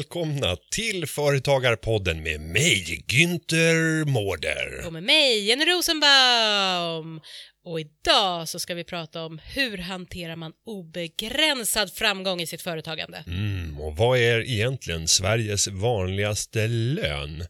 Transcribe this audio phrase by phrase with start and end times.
[0.00, 4.86] Välkomna till Företagarpodden med mig, Günther Mårder.
[4.86, 7.20] Och med mig, Jenny Rosenbaum.
[7.64, 13.24] Och idag så ska vi prata om hur hanterar man obegränsad framgång i sitt företagande.
[13.26, 17.44] Mm, och vad är egentligen Sveriges vanligaste lön?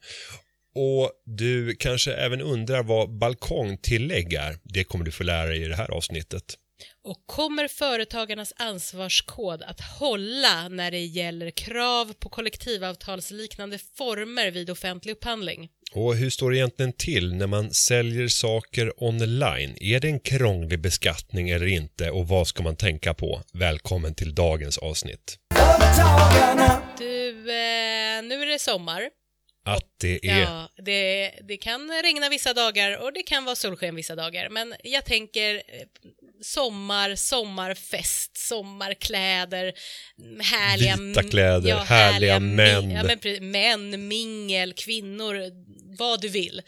[0.75, 4.57] Och du kanske även undrar vad balkongtillägg är?
[4.63, 6.57] Det kommer du få lära dig i det här avsnittet.
[7.05, 15.13] Och kommer företagarnas ansvarskod att hålla när det gäller krav på kollektivavtalsliknande former vid offentlig
[15.13, 15.69] upphandling?
[15.93, 19.77] Och hur står det egentligen till när man säljer saker online?
[19.81, 23.43] Är det en krånglig beskattning eller inte och vad ska man tänka på?
[23.53, 25.39] Välkommen till dagens avsnitt.
[25.55, 26.83] Företagarna.
[26.99, 29.11] Du, eh, nu är det sommar.
[29.65, 30.41] Att det är...
[30.41, 34.49] Ja, det, det kan regna vissa dagar och det kan vara solsken vissa dagar.
[34.49, 35.63] Men jag tänker eh,
[36.43, 39.73] sommar, sommarfest, sommarkläder,
[40.43, 40.97] härliga...
[40.97, 42.91] Vita kläder, härliga mi- män.
[42.91, 45.51] Ja, men, män, mingel, kvinnor,
[45.99, 46.63] vad du vill.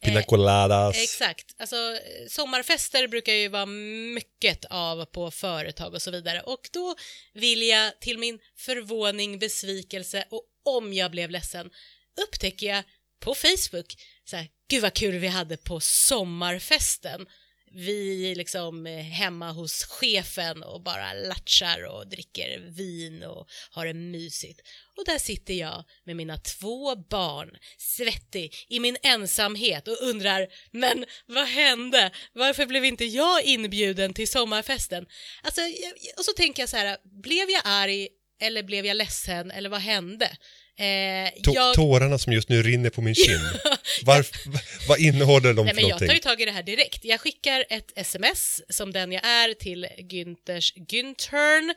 [0.00, 1.02] Pina Eh, coladas.
[1.02, 1.54] Exakt.
[1.58, 1.76] Alltså,
[2.28, 3.66] sommarfester brukar ju vara
[4.14, 6.40] mycket av på företag och så vidare.
[6.40, 6.94] Och då
[7.34, 11.70] vill jag till min förvåning, besvikelse och om jag blev ledsen
[12.26, 12.84] upptäcker jag
[13.20, 17.26] på Facebook så här, gud vad kul vi hade på sommarfesten.
[17.72, 23.94] Vi liksom eh, hemma hos chefen och bara latchar och dricker vin och har det
[23.94, 24.60] mysigt.
[24.96, 31.04] Och där sitter jag med mina två barn, svettig, i min ensamhet och undrar, men
[31.26, 32.10] vad hände?
[32.32, 35.06] Varför blev inte jag inbjuden till sommarfesten?
[35.42, 35.60] Alltså,
[36.18, 38.08] och så tänker jag så här, blev jag arg
[38.40, 40.36] eller blev jag ledsen eller vad hände?
[40.78, 43.40] Eh, Tå- jag- Tårarna som just nu rinner på min kind.
[44.04, 44.58] Varf-
[44.88, 46.22] vad innehåller de Nej, för men jag tar ju någonting?
[46.30, 47.04] tag i det här direkt.
[47.04, 51.74] Jag skickar ett sms som den jag är till Günthers Günthern.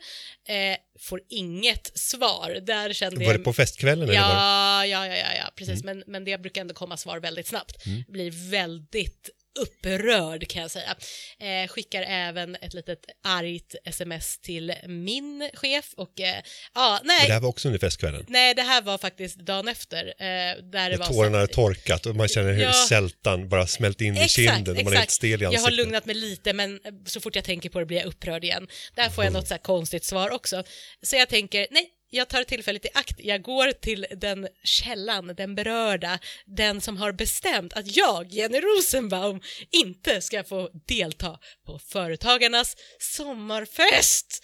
[0.48, 2.58] Eh, får inget svar.
[2.66, 3.40] Där kände Var jag...
[3.40, 4.20] det på festkvällen eller?
[4.20, 4.28] Var?
[4.28, 5.82] Ja, ja, ja, ja, ja, precis.
[5.82, 5.98] Mm.
[5.98, 7.84] Men, men det brukar ändå komma svar väldigt snabbt.
[8.08, 9.30] Blir väldigt
[9.60, 10.96] upprörd kan jag säga.
[11.40, 16.42] Eh, skickar även ett litet argt sms till min chef och eh,
[16.74, 17.26] ja, nej.
[17.26, 18.24] Det här var också under festkvällen.
[18.28, 20.06] Nej, det här var faktiskt dagen efter.
[20.06, 22.72] Eh, där det var tårarna har torkat och man känner hur Ja.
[22.88, 25.74] sältan bara smält in i kinden och man är helt stel i Jag har ansiktet.
[25.76, 28.68] lugnat mig lite men så fort jag tänker på det blir jag upprörd igen.
[28.94, 30.64] Där får jag något så här konstigt svar också.
[31.02, 33.14] Så jag tänker, nej, jag tar tillfället i akt.
[33.18, 39.40] Jag går till den källan, den berörda, den som har bestämt att jag, Jenny Rosenbaum,
[39.70, 44.42] inte ska få delta på Företagarnas sommarfest.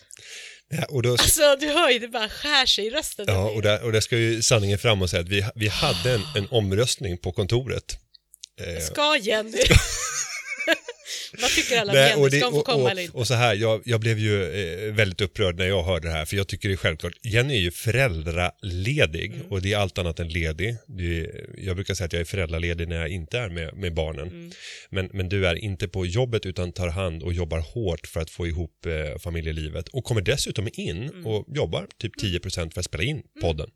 [0.69, 3.25] Ja, och då, Alltså, du hör ju, det bara skär sig i rösten.
[3.29, 6.13] ja, och, där, och där ska ju sanningen fram och säga att vi, vi hade
[6.15, 7.99] en, en omröstning på kontoret.
[8.61, 9.59] Eh, Ska Jenny?
[11.41, 14.19] Vad tycker alla Nej, och, det, och, komma och, och så här, jag, jag blev
[14.19, 17.13] ju eh, väldigt upprörd när jag hörde det här, för jag tycker det är självklart.
[17.23, 19.47] Jenny är ju föräldraledig Mm.
[19.47, 20.69] och det är allt annat än ledig.
[20.99, 24.29] Är, jag brukar säga att jag är föräldraledig när jag inte är med, med barnen.
[24.29, 24.51] Mm.
[24.91, 28.31] Men, men du är inte på jobbet utan tar hand och jobbar hårt för att
[28.31, 31.27] få ihop eh, familjelivet och kommer dessutom in Mm.
[31.27, 33.71] och jobbar typ 10% för att spela in podden.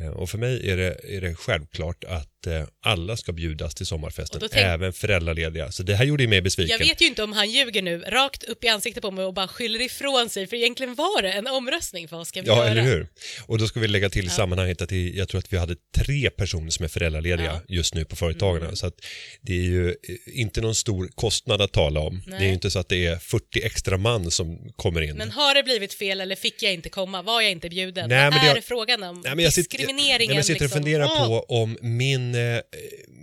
[0.00, 3.86] Eh, Och för mig är det, är det självklart att eh, alla ska bjudas till
[3.86, 5.72] sommarfesten, tänk- även föräldralediga.
[5.72, 6.76] Så det här gjorde mig besviken.
[6.80, 9.34] Jag vet ju inte om han ljuger nu, rakt upp i ansiktet på mig och
[9.34, 12.68] bara skyller ifrån sig, för egentligen var det en omröstning, vad ska vi Ja, göra?
[12.68, 13.08] eller hur?
[13.46, 15.74] Och då ska vi lägga till i sammanhanget att det, jag tror att vi hade
[15.98, 17.50] tre personer som är föräldralediga Ja.
[17.52, 17.62] Mm.
[17.68, 18.76] just nu på Företagarna.
[18.76, 18.94] Så att
[19.40, 19.94] det är ju eh,
[20.40, 22.22] inte någon stor kostnad att tala om.
[22.26, 22.38] Nej.
[22.38, 25.16] Det är ju inte så att det är 40 extra man som kommer in.
[25.16, 27.22] Men har det blivit fel eller fick jag inte komma?
[27.22, 28.08] Var jag inte bjuden?
[28.08, 29.20] Nej, Vad men är det frågan om?
[29.24, 30.82] Nej, men jag sitter, Diskrimineringen nej, men jag sitter och liksom.
[30.82, 32.60] funderar på om min, eh,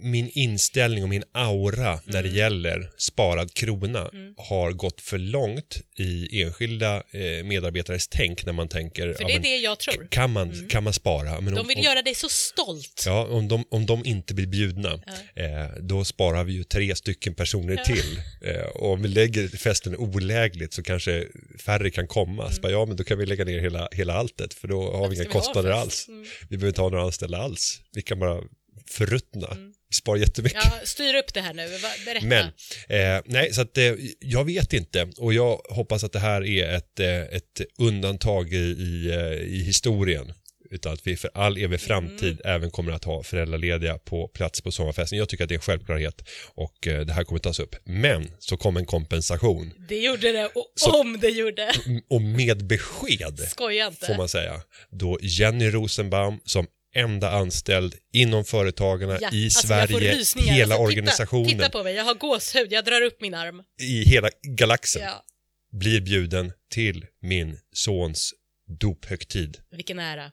[0.03, 2.31] min inställning och min aura när Mm.
[2.31, 8.67] det gäller sparad krona har gått för långt i enskilda eh, medarbetares tänk när man
[8.67, 10.07] tänker För ja, det är men, det jag tror.
[10.11, 11.41] kan, man, kan man spara?
[11.41, 13.03] Men De vill om, göra dig så stolt.
[13.05, 14.93] Ja, om de, om de inte blir bjudna,
[15.35, 15.45] eh,
[15.81, 18.21] då sparar vi ju tre stycken personer till.
[18.41, 21.27] Eh, och om vi lägger festen olägligt så kanske
[21.65, 22.51] färre kan komma.
[22.51, 25.07] Så bara, ja, men då kan vi lägga ner hela, hela alltet, för då har
[25.09, 26.05] vi inga vi kostnader alls.
[26.07, 26.25] Mm.
[26.49, 27.81] Vi behöver inte ha några anställda alls.
[27.93, 28.41] Vi kan bara
[28.89, 29.47] förruttna.
[29.89, 30.61] Vi sparar jättemycket.
[30.63, 31.67] Ja, styr upp det här nu,
[32.05, 32.25] berätta.
[32.25, 32.45] Men,
[32.89, 36.73] eh, nej, så att eh, jag vet inte och jag hoppas att det här är
[36.75, 40.33] ett, eh, ett undantag i, i, eh, i historien.
[40.71, 44.71] Utan att vi för all evig framtid även kommer att ha föräldralediga på plats på
[44.71, 45.17] sommarfesten.
[45.19, 46.21] Jag tycker att det är en självklarhet
[46.55, 47.75] och eh, det här kommer tas upp.
[47.83, 51.71] Men så kom en kompensation Det gjorde det, och Så- om det gjorde.
[52.09, 54.05] och med besked Skoja inte.
[54.05, 54.61] får man säga.
[54.91, 61.45] Då Jenny Rosenbaum som enda anställd inom företagarna Ja, i alltså Sverige, hela Alltså, organisationen,
[61.49, 63.63] Titta, titta på mig, jag har gåshud, jag drar upp min arm.
[63.81, 65.25] i hela galaxen, Ja,
[65.71, 68.33] blir bjuden till min sons
[68.79, 69.57] dophögtid.
[69.71, 70.31] vilken ära.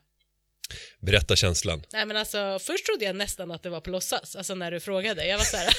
[0.99, 1.83] Berätta känslan.
[1.93, 4.79] Nej men alltså, först trodde jag nästan att det var på låtsas, alltså när du
[4.79, 5.25] frågade.
[5.25, 5.73] Jag var så här,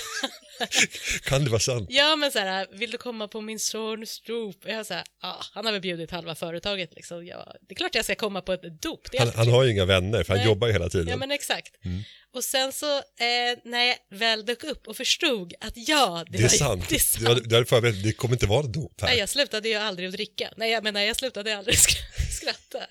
[1.25, 1.87] Kan det vara sant?
[1.91, 4.57] ja men så här, vill du komma på min sons dop?
[4.67, 7.27] Jag var så här, ja, han har väl bjudit halva företaget liksom.
[7.27, 9.11] Ja, det är klart jag ska komma på ett dop.
[9.13, 10.47] Det Han, han har ju inga vänner för han Nej.
[10.47, 11.09] jobbar ju hela tiden.
[11.09, 11.85] Ja men exakt.
[11.85, 12.03] Mm.
[12.35, 16.39] Och sen så eh, när jag väl dök upp och förstod att ja, det, det
[16.39, 16.85] är var, sant.
[16.89, 17.29] Det, är sant.
[17.29, 19.09] Hade, du hade förberett, det kommer inte vara dop här.
[19.09, 20.53] Nej, jag slutade ju aldrig att dricka.
[20.57, 22.14] Nej, jag menar, jag slutade aldrig skra-
[22.45, 22.87] skratta.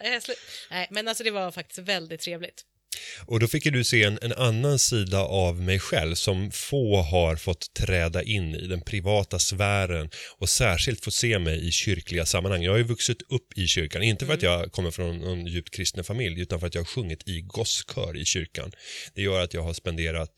[0.71, 2.63] Nej, men alltså det var faktiskt väldigt trevligt.
[3.25, 7.01] Och då fick ju du se en, en annan sida av mig själv som få
[7.01, 12.25] har fått träda in i, den privata sfären och särskilt fått se mig i kyrkliga
[12.25, 12.63] sammanhang.
[12.63, 15.75] Jag har ju vuxit upp i kyrkan, inte för att jag kommer från en djupt
[15.75, 18.71] kristen familj utan för att jag har sjungit i gosskör i kyrkan.
[19.13, 20.33] Det gör att jag har spenderat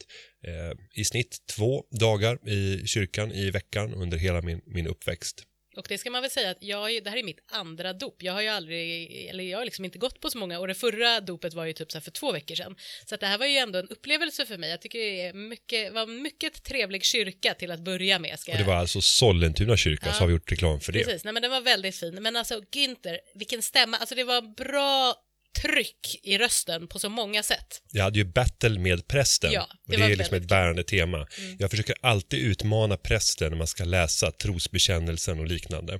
[0.48, 5.44] eh, i snitt två dagar i kyrkan i veckan under hela min, min uppväxt.
[5.78, 8.24] Och det ska man väl säga att jag, det här är mitt andra dop.
[8.24, 10.74] Jag har ju aldrig, eller jag har liksom inte gått på så många och det
[10.74, 12.76] förra dopet var ju typ så här för två veckor sedan.
[13.06, 14.70] Så att det här var ju ändå en upplevelse för mig.
[14.70, 18.40] Jag tycker det är mycket, var mycket trevlig kyrka till att börja med.
[18.40, 20.14] Ska Och det var alltså Sollentuna kyrka, Ja.
[20.14, 21.04] så har vi gjort reklam för det.
[21.04, 22.16] Precis, nej men den var väldigt fin.
[22.24, 25.16] Men alltså Günther, vilken stämma, alltså det var bra
[25.62, 27.82] tryck i rösten på så många sätt.
[27.92, 29.52] Jag hade ju battle med prästen.
[29.52, 31.28] Ja, och det det var är liksom ett bärande tema.
[31.60, 36.00] Jag försöker alltid utmana prästen när man ska läsa trosbekännelsen och liknande.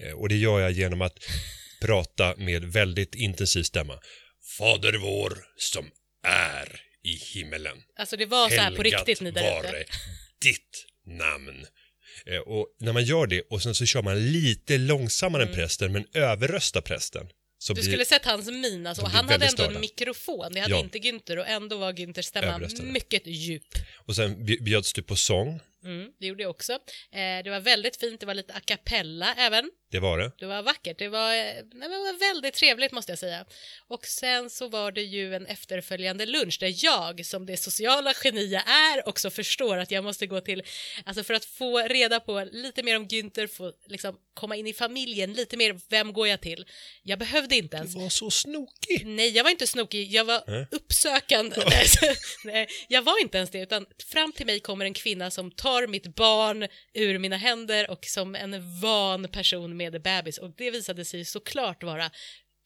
[0.00, 1.18] Eh, Och det gör jag genom att
[1.82, 3.98] prata med väldigt intensiv stämma.
[4.58, 5.90] Fader vår som
[6.26, 7.78] är i himmelen.
[7.98, 9.84] Alltså det var så här på riktigt ni där vare
[10.42, 11.66] ditt namn.
[12.26, 15.92] Eh, Och när man gör det och sen så kör man lite långsammare än prästen
[15.92, 17.26] men överröstar prästen.
[17.60, 19.74] Så Du blir, skulle sett hans min alltså, och han hade ändå störda.
[19.74, 20.80] en mikrofon, det hade Ja.
[20.80, 23.62] inte Günther och ändå var Günthers stämma mycket djup.
[23.96, 25.60] och sen bj- bjöds du på sång.
[25.88, 26.72] Mm, det gjorde jag också.
[26.72, 29.70] Eh, det var väldigt fint, det var lite a cappella även.
[29.90, 30.32] Det var det.
[30.38, 33.44] Det var vackert, det var, eh, nej, det var väldigt trevligt måste jag säga.
[33.88, 38.46] Och sen så var det ju en efterföljande lunch där jag som det sociala geni
[38.46, 40.62] jag är också förstår att jag måste gå till,
[41.04, 44.72] alltså för att få reda på lite mer om Günther, få liksom komma in i
[44.72, 46.66] familjen, lite mer, vem går jag till?
[47.02, 49.06] Jag behövde inte ens Du var så snokig.
[49.06, 50.66] Nej, jag var inte snokig, jag var Nej.
[50.70, 51.56] uppsökande.
[52.44, 55.77] Nej, jag var inte ens det, utan fram till mig kommer en kvinna som tar
[55.86, 60.38] mitt barn ur mina händer och som en van person med bebis.
[60.38, 62.10] Och det visade sig såklart vara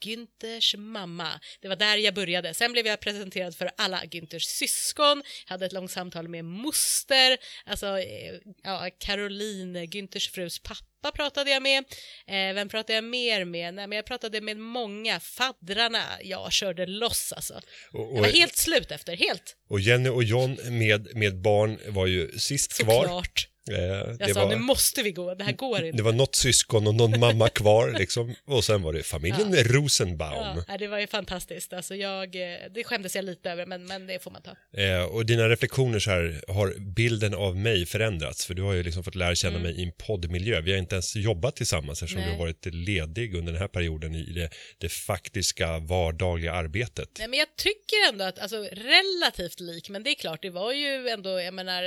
[0.02, 1.40] Günthers mamma.
[1.60, 2.54] Det var där jag började.
[2.54, 7.98] Sen blev jag presenterad för alla Günthers syskon, hade ett långt samtal med moster, alltså
[7.98, 11.84] eh, ja, Caroline, Günthers frus pappa pratade jag med.
[12.26, 13.74] Eh, vem pratade jag mer med?
[13.74, 16.02] Nej, men jag pratade med många, faddrarna.
[16.22, 17.54] Jag körde loss alltså.
[17.54, 17.62] Och,
[17.92, 19.56] Jag och, var helt slut efter, helt.
[19.68, 23.02] och Jenny och John med, med barn var ju sist kvar.
[23.02, 23.48] Såklart.
[23.70, 23.76] Eh,
[24.18, 25.96] Jag sa, nu var, måste vi gå, det här går inte.
[25.96, 28.34] det var något syskon och någon mamma kvar liksom.
[28.44, 30.62] Och sen var det familjen Rosenbaum.
[30.68, 31.72] Ja, det var ju fantastiskt.
[31.72, 34.80] Alltså jag, eh, det skämdes jag lite över, men, men det får man ta.
[34.80, 38.46] Eh, och dina reflektioner så här, har bilden av mig förändrats?
[38.46, 40.60] För du har ju liksom fått lära känna mig i en poddmiljö.
[40.60, 42.28] Vi har inte ens jobbat tillsammans eftersom Mm.
[42.28, 42.36] Nej.
[42.36, 47.08] du har varit ledig under den här perioden i det, det faktiska vardagliga arbetet.
[47.18, 50.72] Nej, men jag tycker ändå att, alltså relativt lik, men det är klart, det var
[50.72, 51.82] ju ändå, jag menar,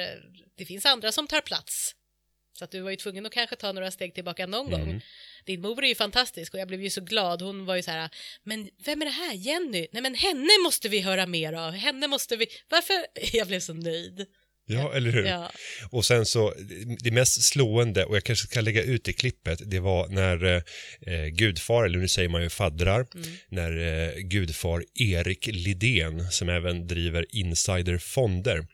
[0.57, 1.64] det finns andra som tar plats.
[2.59, 4.85] Så att du var ju tvungen att kanske ta några steg tillbaka någon Mm.
[4.87, 5.01] gång.
[5.45, 7.41] Din mor är ju fantastisk och jag blev ju så glad.
[7.41, 8.09] Hon var ju så här,
[8.43, 9.33] men vem är det här?
[9.33, 9.87] Jenny?
[9.91, 11.71] Nej men henne måste vi höra mer av.
[11.73, 12.47] Henne måste vi...
[12.69, 12.95] Varför?
[13.37, 14.25] Jag blev så nöjd.
[14.67, 15.25] Ja, eller hur?
[15.25, 15.51] Ja.
[15.91, 16.53] Och sen så,
[16.99, 20.45] det mest slående, och jag kanske ska lägga ut i klippet, det var när
[21.01, 23.07] eh, gudfar, eller nu säger man ju faddrar,
[23.49, 28.67] när eh, gudfar Erik Lidén, som även driver Insider Fonder,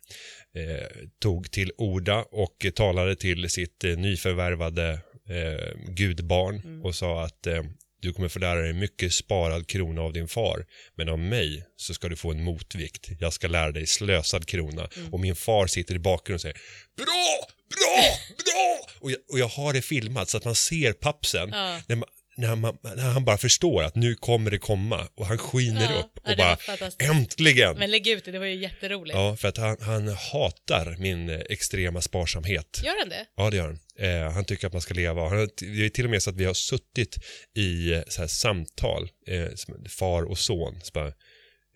[0.56, 0.88] eh,
[1.22, 4.90] tog till orda och talade till sitt eh, nyförvärvade
[5.30, 7.64] eh, gudbarn och sa att eh,
[8.02, 10.66] du kommer få lära dig mycket sparad krona av din far,
[10.96, 13.10] men av mig så ska du få en motvikt.
[13.20, 14.90] Jag ska lära dig slösad krona.
[15.12, 16.58] Och min far sitter i bakgrunden och säger
[16.98, 18.04] Bra, bra,
[18.38, 18.88] bra!
[19.00, 21.82] Och jag, och jag har det filmat så att man ser pappsen Ja.
[21.88, 22.10] när, man,
[22.42, 26.00] när, man, när han bara förstår att nu kommer det komma och han skiner Ja,
[26.00, 26.58] upp och bara
[27.00, 27.78] äntligen!
[27.78, 29.16] Men lägg ut det, det var ju jätteroligt.
[29.16, 32.82] Ja, för att han, han hatar min eh, extrema sparsamhet.
[32.84, 33.26] Gör han det?
[33.36, 33.80] Ja, det gör han.
[34.00, 35.30] Eh, han tycker att man ska leva.
[35.30, 37.18] Han, det är till och med så att vi har suttit
[37.56, 39.48] i eh, så här samtal, eh,
[39.90, 40.80] far och son.
[40.84, 41.08] Så bara,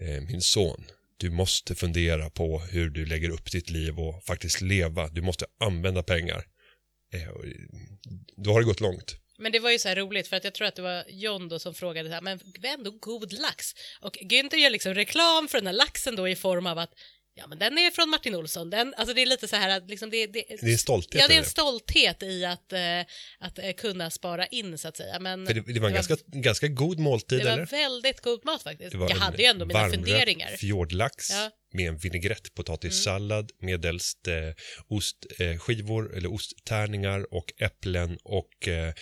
[0.02, 0.86] eh, min son,
[1.18, 5.08] du måste fundera på hur du lägger upp ditt liv och faktiskt leva.
[5.08, 6.46] Du måste använda pengar.
[7.14, 7.46] Eh, och,
[8.38, 9.16] då har det gått långt.
[9.38, 11.50] Men det var ju så här roligt för att jag tror att det var John
[11.50, 13.72] då som frågade så här, men det är ändå god lax.
[14.02, 16.94] Och Günther gör liksom reklam för den här laxen då i form av att
[17.38, 19.90] Ja men den är från Martin Olsson, den, alltså det är lite så här att
[19.90, 21.50] liksom det, det, Det är stolthet Ja det är en det.
[21.50, 22.80] stolthet i att, eh,
[23.40, 25.20] att eh, kunna spara in så att säga.
[25.20, 27.66] Men För det, det var en ganska, ganska god måltid, det var eller?
[27.66, 28.92] väldigt god mat faktiskt.
[28.92, 30.58] Det var Jag hade ju ändå mina funderingar.
[30.58, 31.38] fjordlax Ja.
[31.40, 31.52] Mm.
[31.74, 34.34] med en vinägrett, potatissallad, medelst eh,
[34.88, 38.94] ostskivor eh, eller osttärningar och äpplen och eh,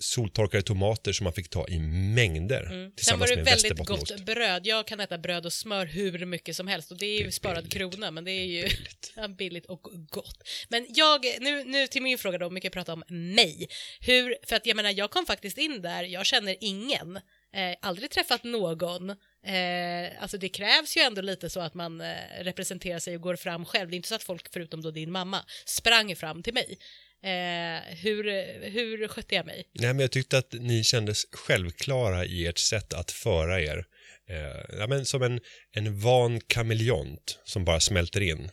[0.00, 2.92] soltorkade tomater som man fick ta i mängder Mm.
[2.96, 4.66] Sen var det väldigt gott bröd.
[4.66, 7.28] Jag kan äta bröd och smör hur mycket som helst och det är ju Det
[7.28, 7.72] är sparad billigt.
[7.72, 9.14] krona men det är ju Billigt.
[9.38, 10.48] billigt och gott.
[10.68, 13.68] Men jag, nu, nu till min fråga då, mycket prata om mig.
[14.00, 17.16] Hur, för att jag menar jag kom faktiskt in där, jag känner ingen,
[17.54, 19.14] eh, aldrig träffat någon.
[19.46, 23.36] Eh, alltså det krävs ju ändå lite så att man eh, representerar sig och går
[23.36, 23.90] fram själv.
[23.90, 26.78] Det är inte så att folk, förutom då din mamma, sprang fram till mig.
[27.22, 28.24] Eh, hur,
[28.70, 29.64] hur skötte jag mig?
[29.72, 33.84] Nej, men jag tyckte att ni kändes självklara i ert sätt att föra er.
[34.28, 35.40] Eh, ja, men som en,
[35.72, 38.50] en van kameleont som bara smälter in.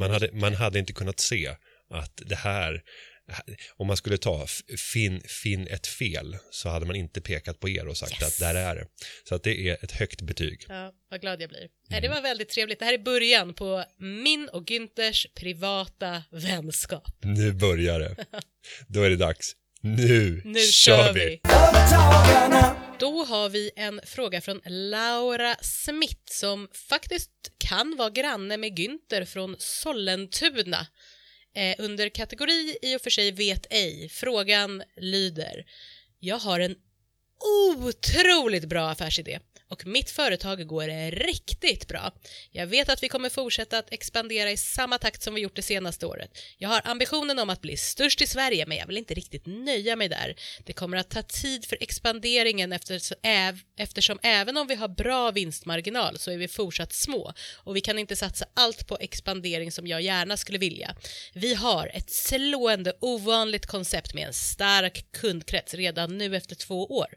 [0.00, 1.56] Man hade, man hade inte kunnat se
[1.90, 2.82] att det här,
[3.76, 4.46] om man skulle ta
[4.92, 8.22] finn, finn ett fel så hade man inte pekat på er och sagt Yes.
[8.22, 8.86] att där är det.
[9.28, 10.64] Så att det är ett högt betyg.
[10.68, 11.68] Ja, vad glad jag blir.
[11.90, 12.02] Mm.
[12.02, 12.78] det var väldigt trevligt.
[12.78, 17.14] Det här är början på min och Günthers privata vänskap.
[17.24, 18.16] Nu börjar det.
[18.88, 19.52] Då är det dags.
[19.80, 21.20] Nu, Nu kör kör vi.
[21.26, 21.40] vi!
[22.98, 29.24] Då har vi en fråga från Laura Smith som faktiskt kan vara granne med Günther
[29.24, 30.86] från Sollentuna.
[31.56, 34.08] Eh, under kategori i och för sig vet ej.
[34.08, 35.66] Frågan lyder.
[36.18, 36.76] Jag har en
[37.78, 42.12] otroligt bra affärsidé och mitt företag går riktigt bra.
[42.50, 45.62] Jag vet att vi kommer fortsätta att expandera i samma takt som vi gjort det
[45.62, 46.38] senaste året.
[46.58, 49.96] Jag har ambitionen om att bli störst i Sverige men jag vill inte riktigt nöja
[49.96, 50.36] mig där.
[50.64, 55.30] Det kommer att ta tid för expanderingen eftersom, äv, eftersom även om vi har bra
[55.30, 59.86] vinstmarginal så är vi fortsatt små och vi kan inte satsa allt på expandering som
[59.86, 60.96] jag gärna skulle vilja.
[61.32, 67.08] Vi har ett slående ovanligt koncept med en stark kundkrets redan nu efter två år.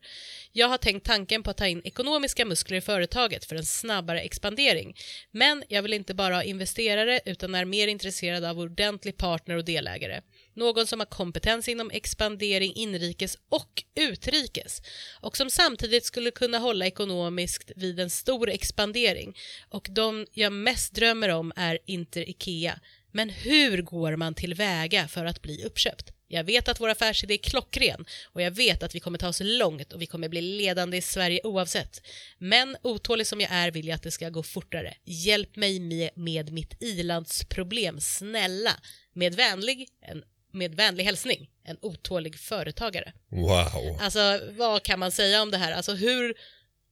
[0.51, 4.19] Jag har tänkt tanken på att ta in ekonomiska muskler i företaget för en snabbare
[4.21, 4.95] expandering.
[5.31, 9.65] Men jag vill inte bara ha investerare utan är mer intresserad av ordentlig partner och
[9.65, 10.21] delägare.
[10.53, 14.81] Någon som har kompetens inom expandering inrikes och utrikes
[15.21, 19.37] och som samtidigt skulle kunna hålla ekonomiskt vid en stor expandering.
[19.69, 22.79] Och de jag mest drömmer om är Inter Ikea.
[23.11, 26.11] Men hur går man tillväga för att bli uppköpt?
[26.31, 29.41] Jag vet att vår affärsidé är klockren och jag vet att vi kommer ta oss
[29.43, 32.01] långt och vi kommer bli ledande i Sverige oavsett.
[32.37, 34.93] Men otålig som jag är vill jag att det ska gå fortare.
[35.03, 38.71] Hjälp mig med, med mitt ilandsproblem, snälla.
[39.13, 40.23] Med vänlig, en,
[40.53, 43.13] med vänlig hälsning, en otålig företagare.
[43.29, 43.97] Wow.
[44.01, 45.71] Alltså vad kan man säga om det här?
[45.71, 46.33] Alltså hur,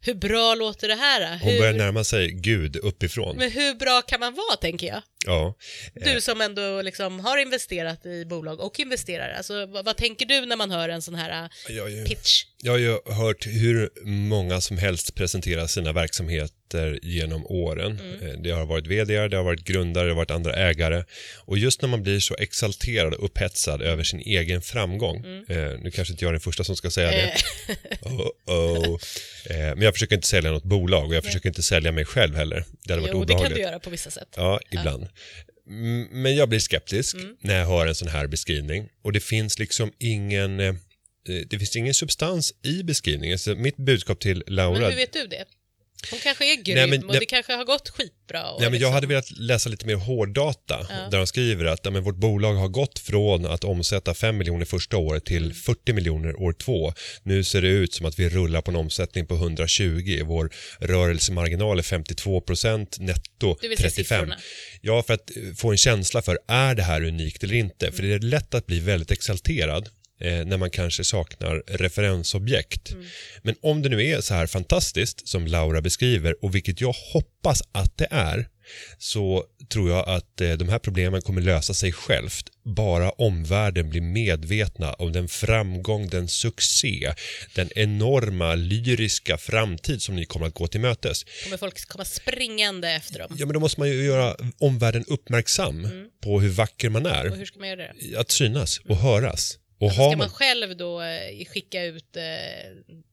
[0.02, 1.30] hur bra låter det här?
[1.38, 3.38] Hon börjar Hur, närma sig Gud uppifrån.
[3.38, 5.02] men hur bra kan man vara tänker jag?
[5.28, 5.56] Ja.
[5.94, 10.46] Du som ändå liksom har investerat i bolag och investerar, alltså vad, vad tänker du
[10.46, 12.44] när man hör en sån här Jag, ju- pitch?
[12.64, 18.00] jag har ju hört hur många som helst presentera sina verksamheter genom åren.
[18.00, 18.28] Mm.
[18.30, 21.04] Eh, Det har varit vd, det har varit grundare, det har varit andra ägare.
[21.46, 25.18] Och just när man blir så exalterad och upphetsad över sin egen framgång.
[25.50, 27.18] Eh, nu kanske inte jag är den första som ska säga det.
[27.22, 27.32] Mm.
[27.70, 29.00] Eh, Oh, oh.
[29.50, 32.36] Eh, men jag försöker inte sälja något bolag och jag försöker inte sälja mig själv
[32.36, 32.66] heller.
[32.84, 33.56] Det hade varit jo, det kan obehagligt.
[33.56, 34.28] du göra på vissa sätt.
[34.36, 35.08] Ja, ibland.
[36.12, 37.36] Men jag blir skeptisk Mm.
[37.42, 38.90] när jag hör en sån här beskrivning.
[39.02, 40.74] Och det finns liksom ingen, eh,
[41.50, 43.40] det finns ingen substans i beskrivningen.
[43.40, 45.46] Så mitt budskap till Laura, Men hur vet du det?
[46.12, 48.52] Hon kanske är grym Nej, men och det- det kanske har gått skitbra.
[48.52, 50.96] Och Ja, men jag liksom- hade velat läsa lite mer hårddata Ja.
[51.12, 54.66] där de skriver att ja, men vårt bolag har gått från att omsätta 5 miljoner
[54.66, 55.44] första året Mm.
[55.44, 56.94] till 40 miljoner år två.
[57.24, 60.22] Nu ser det ut som att vi rullar på en omsättning på 120.
[60.26, 60.50] Vår
[60.80, 64.06] rörelsemarginal är 52 procent, netto Du vill se 35.
[64.20, 64.38] siffrorna.
[64.82, 67.92] Ja, för att eh, få en känsla för är det här unikt eller inte?
[67.92, 69.90] För det är lätt att bli väldigt exalterad
[70.20, 72.96] eh, när man kanske saknar referensobjekt.
[73.42, 77.62] Men om det nu är så här fantastiskt som Laura beskriver och vilket jag hoppas
[77.72, 78.48] att det är
[78.98, 84.02] så tror jag att eh, de här problemen kommer lösa sig självt bara omvärlden blir
[84.02, 87.14] medvetna om den framgång, den succé,
[87.56, 91.26] den enorma lyriska framtid som ni kommer att gå till mötes.
[91.44, 93.36] kommer folk komma springande efter dem.
[93.38, 95.88] Ja, men då måste man ju göra omvärlden uppmärksam
[96.24, 97.36] på hur vacker man Och är.
[97.36, 98.18] hur ska man göra det?
[98.20, 99.58] Att synas och höras.
[99.80, 102.24] Och Alltså ska man man, själv då eh, skicka ut eh,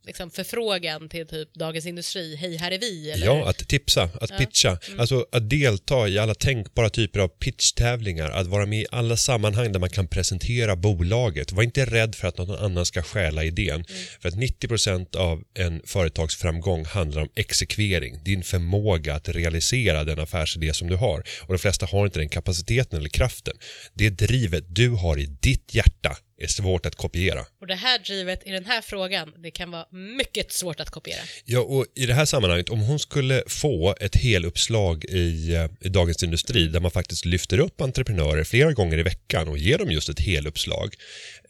[0.07, 3.11] liksom förfrågan till typ Dagens Industri, hej här är vi?
[3.11, 3.27] Eller?
[3.27, 4.37] Ja, att tipsa, att Ja.
[4.39, 5.01] pitcha, Mm.
[5.01, 9.73] alltså att delta i alla tänkbara typer av pitchtävlingar, att vara med i alla sammanhang
[9.73, 11.53] där man kan presentera bolaget.
[11.53, 13.75] Var inte rädd för att någon annan ska stjäla idén.
[13.75, 13.85] Mm.
[14.21, 20.73] För att 90% av en företagsframgång handlar om exekvering, din förmåga att realisera den affärsidé
[20.75, 21.23] som du har.
[21.41, 23.55] Och de flesta har inte den kapaciteten eller kraften.
[23.95, 27.47] Det drivet du har i ditt hjärta är svårt att kopiera.
[27.61, 31.21] Och det här drivet i den här frågan, det kan vara mycket svårt att kopiera.
[31.45, 35.89] Ja, och i det här sammanhanget, om hon skulle få ett heluppslag i, eh, i
[35.89, 39.91] Dagens Industri där man faktiskt lyfter upp entreprenörer flera gånger i veckan och ger dem
[39.91, 40.95] just ett heluppslag,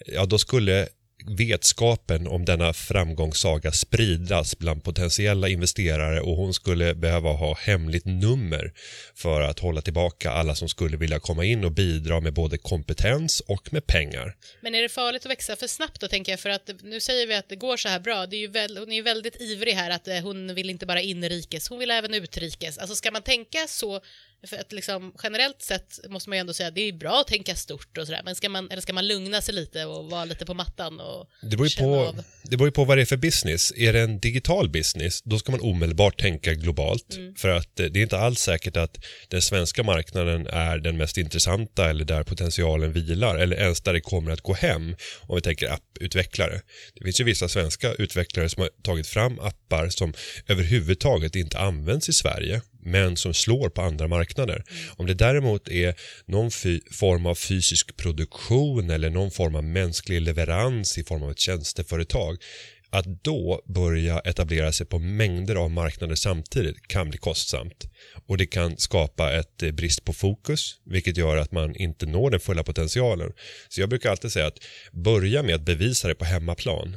[0.06, 0.88] ja då skulle
[1.26, 8.72] vetskapen om denna framgångssaga spridas bland potentiella investerare och hon skulle behöva ha hemligt nummer
[9.14, 13.40] för att hålla tillbaka alla som skulle vilja komma in och bidra med både kompetens
[13.40, 14.36] och med pengar.
[14.60, 16.40] Men är det farligt att växa för snabbt då tänker jag?
[16.40, 18.26] För att nu säger vi att det går så här bra.
[18.26, 20.86] Det är ju väl, hon är ju väldigt ivrig här att eh, hon vill inte
[20.86, 22.78] bara inrikes, hon vill även utrikes.
[22.78, 24.00] Alltså ska man tänka så,
[24.46, 27.26] för att liksom generellt sett måste man ju ändå säga att det är bra att
[27.26, 30.24] tänka stort och sådär, men ska man, eller ska man lugna sig lite och vara
[30.24, 32.22] lite på mattan och Det beror, ju på, av?
[32.42, 33.72] det beror ju på vad det är för business.
[33.76, 37.14] Är det en digital business, då ska man omedelbart tänka globalt.
[37.14, 37.34] Mm.
[37.34, 41.18] För att eh, det är inte alls säkert att den svenska marknaden är den mest
[41.18, 45.42] intressanta eller där potentialen vilar eller ens där det kommer att gå hem om vi
[45.42, 46.60] tänker apputvecklare.
[46.94, 50.14] Det finns ju vissa svenska utvecklare som har tagit fram appar som
[50.46, 54.64] överhuvudtaget inte används i Sverige men som slår på andra marknader.
[54.96, 55.94] Om det däremot är
[56.26, 56.50] någon
[56.90, 62.36] form av fysisk produktion eller någon form av mänsklig leverans i form av ett tjänsteföretag
[62.94, 67.84] att då börja etablera sig på mängder av marknader samtidigt kan bli kostsamt.
[68.26, 72.30] Och det kan skapa ett eh, brist på fokus, vilket gör att man inte når
[72.30, 73.32] den fulla potentialen.
[73.68, 74.58] Så jag brukar alltid säga att
[74.92, 76.96] börja med att bevisa det på hemmaplan.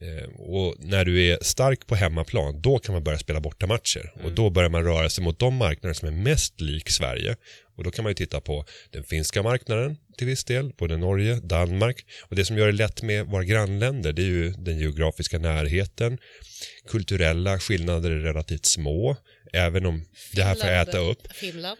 [0.00, 4.12] Eh, Och när du är stark på hemmaplan, då kan man börja spela borta matcher.
[4.24, 7.36] Och då börjar man röra sig mot de marknader som är mest lik Sverige.
[7.76, 11.40] Och då kan man ju titta på den finska marknaden till viss del, både Norge,
[11.42, 12.04] Danmark.
[12.22, 16.18] Och det som gör det lätt med våra grannländer, det är ju den geografiska närheten.
[16.88, 19.16] Kulturella skillnader är relativt små,
[19.52, 21.32] även om det här får äta upp.
[21.34, 21.78] Finland.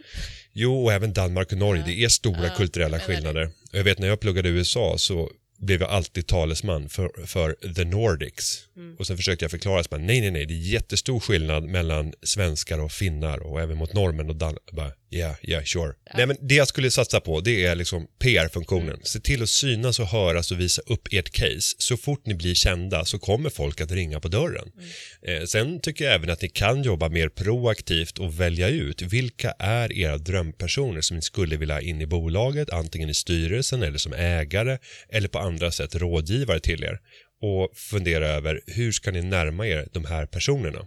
[0.52, 1.82] Jo, och även Danmark och Norge.
[1.82, 1.86] Ja.
[1.88, 3.44] Det är stora Ja, kulturella skillnader.
[3.72, 7.72] Och Jag vet när jag pluggade i USA så blev jag alltid talesman för, för
[7.74, 8.68] the Nordics.
[8.76, 8.96] Mm.
[8.98, 12.12] Och sen försökte jag förklara, så bara, nej, nej, nej, det är jättestor skillnad mellan
[12.22, 15.92] svenskar och finnar och även mot norrmän och Dan bara, yeah, yeah, sure.
[16.14, 18.88] Nej, men det jag skulle satsa på, det är liksom PR-funktionen.
[18.88, 19.00] Mm.
[19.02, 21.76] Se till att synas och höras och visa upp ert case.
[21.78, 24.72] Så fort ni blir kända så kommer folk att ringa på dörren.
[24.76, 25.42] Mm.
[25.42, 29.54] Eh, sen tycker jag även att ni kan jobba mer proaktivt och välja ut vilka
[29.58, 33.98] är era drömpersoner som ni skulle vilja ha in i bolaget, antingen i styrelsen eller
[33.98, 37.00] som ägare eller på andra sätt rådgivare till er
[37.40, 40.86] och fundera över hur ska ni närma er de här personerna.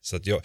[0.00, 0.42] Så att jag,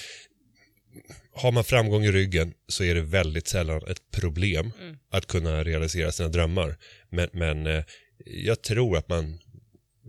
[1.33, 4.71] har man framgång i ryggen så är det väldigt sällan ett problem
[5.11, 6.77] att kunna realisera sina drömmar.
[7.09, 7.83] Men, men eh,
[8.25, 9.39] jag tror att man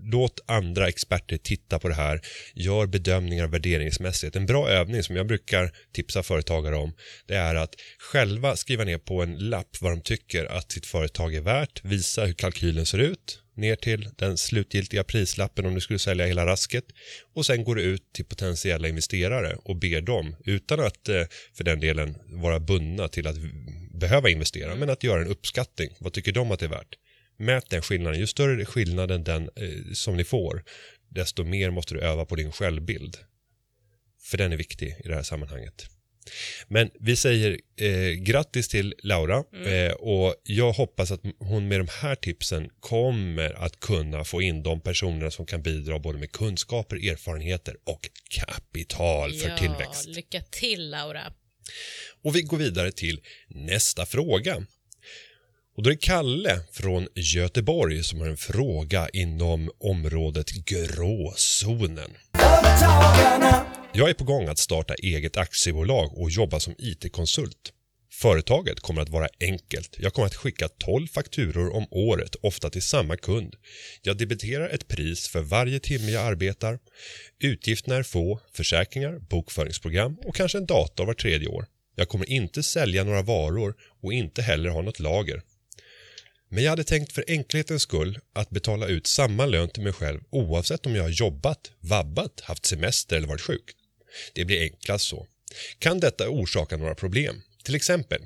[0.05, 2.21] Låt andra experter titta på det här.
[2.55, 4.37] Gör bedömningar värderingsmässigt.
[4.37, 6.95] En bra övning som jag brukar tipsa företagare om
[7.27, 11.35] det är att själva skriva ner på en lapp vad de tycker att sitt företag
[11.35, 11.85] är värt.
[11.85, 16.47] Visa hur kalkylen ser ut ner till den slutgiltiga prislappen om du skulle sälja hela
[16.47, 16.85] rasket
[17.35, 21.23] och sen går du ut till potentiella investerare och ber dem utan att eh,
[21.55, 23.37] för den delen vara bundna till att
[23.91, 25.97] behöva investera men att göra en uppskattning.
[25.99, 26.99] Vad tycker de att det är värt?
[27.39, 28.21] Mät den skillnaden.
[28.21, 30.65] Ju större skillnaden den eh, som ni får,
[31.09, 33.17] desto mer måste du öva på din självbild.
[34.23, 35.87] För den är viktig i det här sammanhanget.
[36.69, 41.89] Men vi säger eh, grattis till Laura eh, och jag hoppas att hon med de
[42.01, 46.97] här tipsen kommer att kunna få in de personerna som kan bidra både med kunskaper,
[46.97, 50.07] erfarenheter och kapital för ja, tillväxt.
[50.09, 51.33] lycka till Laura.
[52.23, 54.67] Och vi går vidare till nästa fråga.
[55.77, 62.11] Och då är det Kalle från Göteborg som har en fråga inom området gråzonen.
[62.39, 63.72] Företagarna.
[63.95, 67.73] Jag är på gång att starta eget aktiebolag och jobba som IT-konsult.
[68.13, 69.97] Företaget kommer att vara enkelt.
[69.99, 73.57] Jag kommer att skicka 12 fakturor om året, ofta till samma kund.
[74.03, 76.79] Jag debiterar ett pris för varje timme jag arbetar.
[77.41, 81.67] Utgifterna är få, försäkringar, bokföringsprogram och kanske en dator var tredje år.
[81.97, 85.43] Jag kommer inte sälja några varor och inte heller ha något lager.
[86.49, 90.21] Men jag hade tänkt för enkelhetens skull att betala ut samma lön till mig själv
[90.31, 93.77] oavsett om jag har jobbat, vabbat, haft semester eller varit sjuk.
[94.33, 95.27] Det blir enklast så.
[95.79, 97.43] Kan detta orsaka några problem?
[97.65, 98.23] Till exempel,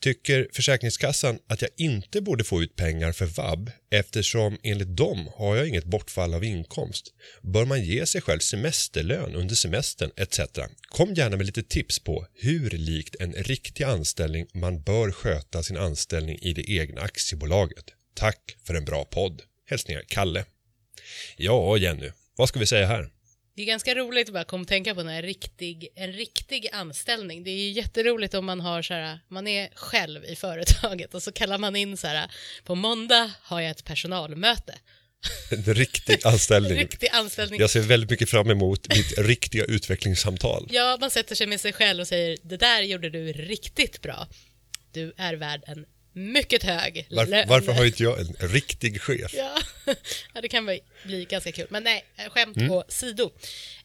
[0.00, 5.56] Tycker Försäkringskassan att jag inte borde få ut pengar för vab eftersom enligt dem har
[5.56, 7.14] jag inget bortfall av inkomst?
[7.42, 10.40] Bör man ge sig själv semesterlön under semestern etc?
[10.88, 15.76] Kom gärna med lite tips på hur likt en riktig anställning man bör sköta sin
[15.76, 17.84] anställning i det egna aktiebolaget.
[18.14, 19.42] Tack för en bra podd.
[19.66, 20.44] Hälsningar Kalle.
[21.36, 23.10] Ja, Jenny, vad ska vi säga här?
[23.60, 27.44] Det är ganska roligt att bara komma och tänka på en riktig, en riktig anställning.
[27.44, 31.22] Det är ju jätteroligt om man har så här, man är själv i företaget och
[31.22, 32.30] så kallar man in så här,
[32.64, 34.74] på måndag har jag ett personalmöte.
[35.50, 36.72] En riktig anställning.
[36.78, 37.60] Riktig anställning.
[37.60, 40.68] Jag ser väldigt mycket fram emot mitt riktiga utvecklingssamtal.
[40.70, 44.28] Ja, man sätter sig med sig själv och säger det där gjorde du riktigt bra.
[44.92, 45.84] Du är värd en
[46.20, 49.34] mycket hög Var, varför har inte jag en riktig chef?
[50.34, 50.40] Ja.
[50.40, 51.66] det kan bli, bli ganska kul.
[51.70, 52.68] Men nej, skämt Mm.
[52.68, 53.30] på sido.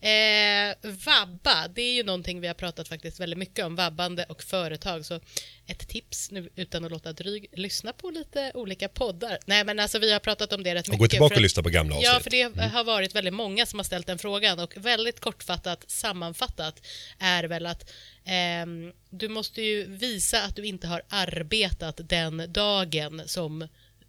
[0.02, 4.43] Eh, vabba, det är ju någonting vi har pratat faktiskt väldigt mycket om, vabbande och
[4.43, 5.06] företag.
[5.06, 5.19] Så
[5.67, 9.39] ett tips nu utan att låta dryg, lyssna på lite olika poddar.
[9.45, 11.00] Nej, men alltså vi har pratat om det rätt Och mycket.
[11.00, 12.12] gå tillbaka för och att- lyssna på gamla avsnitt.
[12.13, 15.84] Ja, för det har varit väldigt många som har ställt den frågan och väldigt kortfattat
[15.88, 16.82] sammanfattat
[17.19, 17.91] är väl att
[18.26, 23.68] Eh, du måste ju visa att du inte har arbetat den dagen som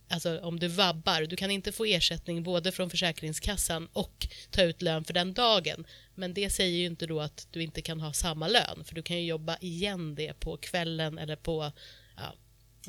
[0.09, 4.83] Alltså om du vabbar, du kan inte få ersättning både från Försäkringskassan och ta ut
[4.83, 5.87] lön för den dagen.
[6.15, 9.03] Men det säger ju inte då att du inte kan ha samma lön, för du
[9.03, 11.73] kan ju jobba igen det på kvällen eller på
[12.17, 12.35] ja,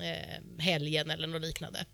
[0.04, 1.86] eh, helgen eller något liknande.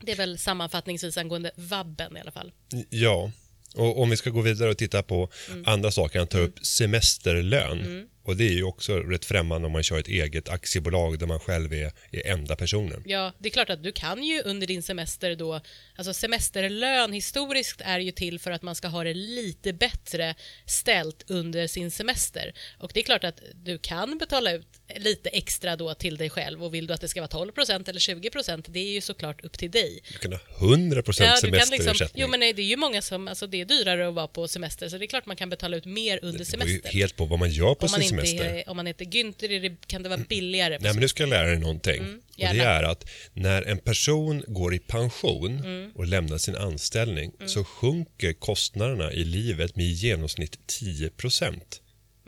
[0.00, 2.52] Det är väl sammanfattningsvis angående vabben i alla fall.
[2.90, 3.30] Ja,
[3.74, 5.62] och om vi ska gå vidare och titta på Mm.
[5.66, 8.06] andra saker, han tar upp semesterlön.
[8.22, 11.40] Och det är ju också rätt främmande om man kör ett eget aktiebolag där man
[11.40, 13.02] själv är, är enda personen.
[13.06, 15.60] Ja, det är klart att du kan ju under din semester då,
[15.96, 20.34] alltså semesterlön historiskt är ju till för att man ska ha det lite bättre
[20.66, 22.52] ställt under sin semester.
[22.78, 26.64] Och det är klart att du kan betala ut lite extra då till dig själv
[26.64, 29.58] och vill du att det ska vara 12% eller 20% det är ju såklart upp
[29.58, 30.00] till dig.
[30.12, 32.22] Du kan ha 100% Ja, liksom, semesterersättning.
[32.22, 34.48] jo men nej, det är ju många som, alltså det är dyrare att vara på
[34.48, 36.92] semester så det är klart man kan betala ut mer under det beror ju semestern.
[36.92, 38.44] helt på vad man gör på Om sin semester.
[38.44, 40.78] är, om man heter Günther kan det vara billigare.
[40.80, 41.98] Nej, men nu ska jag lära dig någonting.
[41.98, 42.14] Mm,
[42.48, 45.90] och det är att när en person går i pension Mm.
[45.94, 51.80] och lämnar sin anställning så sjunker kostnaderna i livet med i genomsnitt 10%.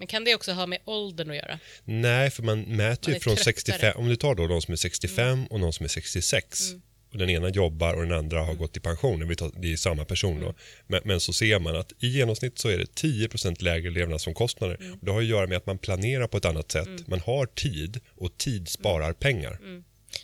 [0.02, 1.58] Men kan det också ha med åldern att göra?
[1.84, 3.44] Nej, för man mäter Man ju från tröttare.
[3.54, 6.82] 65, om du tar då de som är 65 och de som är 66 Mm.
[7.12, 10.32] och den ena jobbar och den andra har gått i pension, det är samma person
[10.36, 10.42] Mm.
[10.44, 10.54] då,
[10.86, 14.76] men, men så ser man att i genomsnitt så är det 10% lägre levnadsomkostnader.
[14.80, 14.98] Mm.
[15.02, 18.00] Det har att göra med att man planerar på ett annat sätt, man har tid
[18.16, 19.58] och tid sparar pengar.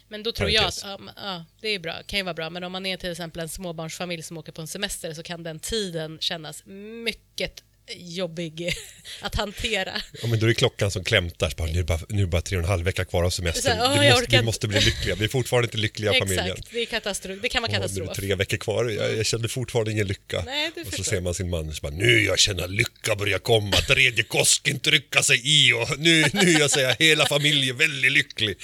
[0.09, 0.85] Men då tror jag Parentes.
[0.85, 2.97] att ja, men, ja, det är bra, kan ju vara bra, men om man är
[2.97, 6.63] till exempel en småbarnsfamilj som åker på en semester så kan den tiden kännas
[7.05, 7.65] mycket
[7.97, 8.73] jobbig
[9.21, 9.93] att hantera.
[10.23, 11.53] Ja, men då är det klockan som klämtar.
[11.57, 13.79] Bara, nu, är bara, nu är bara tre och en halv vecka kvar av semestern.
[13.79, 15.15] Så åh, vi, måste, orkar vi måste bli lyckliga.
[15.15, 16.47] Vi är fortfarande inte lyckliga familjen.
[16.47, 17.39] Exakt, det, är katastrof.
[17.43, 18.09] det kan vara Åh, nu är katastrof.
[18.09, 18.85] det tre veckor kvar.
[18.85, 20.43] Jag, jag känner fortfarande ingen lycka.
[20.47, 23.77] Nej, och så ser man sin man så bara, nu jag känner lycka börjar komma.
[23.77, 28.57] Tredje kosken trycka sig i och nu, nu jag säger hela familjen väldigt lycklig.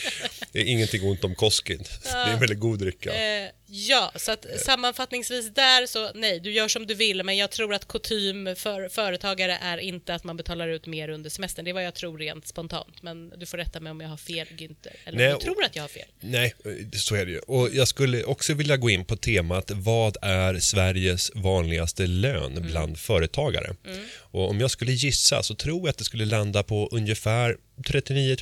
[0.53, 1.85] Det är ingenting ont om kosken.
[2.03, 3.15] Det är en väldigt god drycka.
[3.15, 7.51] Eh, ja, så att sammanfattningsvis där så nej, du gör som du vill, men jag
[7.51, 11.65] tror att kutym för företagare är inte att man betalar ut mer under semestern.
[11.65, 14.17] Det är vad jag tror rent spontant, men du får rätta mig om jag har
[14.17, 14.97] fel, Günther.
[15.05, 16.09] Eller Nej, om du tror att jag har fel.
[16.21, 16.55] Nej,
[16.93, 17.39] så är det ju.
[17.39, 22.63] Och jag skulle också vilja gå in på temat vad är Sveriges vanligaste lön Mm.
[22.71, 23.75] bland företagare?
[24.17, 27.57] Och om jag skulle gissa så tror jag att det skulle landa på ungefär
[27.87, 28.37] 39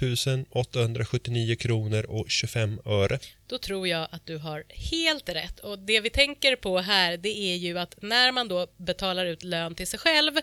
[0.50, 3.18] 879 kronor och 25 öre.
[3.46, 5.60] Då tror jag att du har helt rätt.
[5.60, 9.42] Och det vi tänker på här det är ju att när man då betalar ut
[9.42, 10.36] lön till sig själv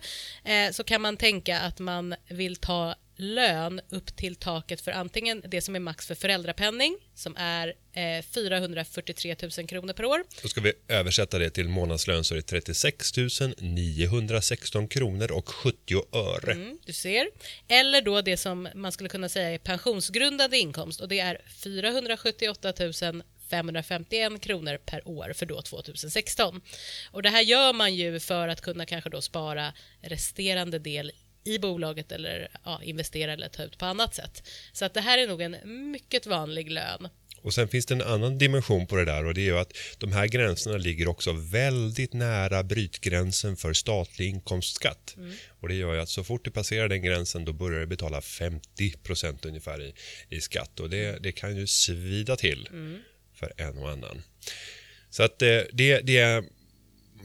[0.44, 5.44] eh, så kan man tänka att man vill ta lön upp till taket för antingen
[5.48, 10.24] det som är max för föräldrapenning som är eh, 443 000 kronor per år.
[10.42, 13.12] Då ska vi översätta det till månadslön så är det 36
[13.58, 16.52] 916 kronor och 70 öre.
[16.52, 17.28] Mm, du ser.
[17.68, 22.74] Eller då det som man skulle kunna säga är pensionsgrundande inkomst och det är 478
[23.50, 26.62] 551 kronor per år för då 2016.
[27.12, 31.12] Och det här gör man ju för att kunna kanske då spara resterande del
[31.50, 34.44] i bolaget eller ja, investera eller ta ut på annat sätt.
[34.74, 35.56] Så att det här är nog en
[35.92, 37.10] mycket vanlig lön.
[37.42, 39.78] Och sen finns det en annan dimension på det där och det är ju att
[39.98, 45.16] de här gränserna ligger också väldigt nära brytgränsen för statlig inkomstskatt.
[45.60, 48.20] Och det gör ju att så fort du passerar den gränsen då börjar du betala
[48.20, 49.94] 50% ungefär i,
[50.30, 52.70] i skatt och det, det kan ju svida till
[53.36, 54.22] för en och annan.
[55.10, 56.44] Så att eh, det, det är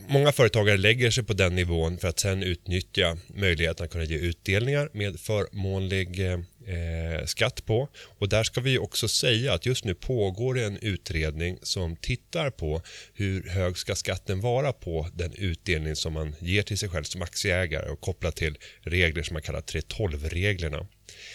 [0.09, 4.17] Många företagare lägger sig på den nivån för att sen utnyttja möjligheten att kunna ge
[4.17, 7.89] utdelningar med förmånlig eh, skatt på.
[8.19, 12.83] Och där ska vi också säga att just nu pågår en utredning som tittar på
[13.15, 17.23] hur hög ska skatten vara på den utdelning som man ger till sig själv som
[17.23, 20.87] aktieägare och kopplat till regler som man kallar 3.12-reglerna.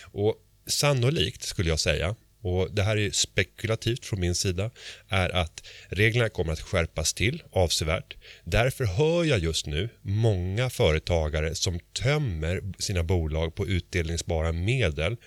[0.02, 0.36] Och
[0.68, 4.72] sannolikt skulle jag säga och det här är spekulativt från min sida,
[5.08, 8.18] är att reglerna kommer att skärpas till avsevärt.
[8.44, 15.18] Därför hör jag just nu många företagare som tömmer sina bolag på utdelningsbara medel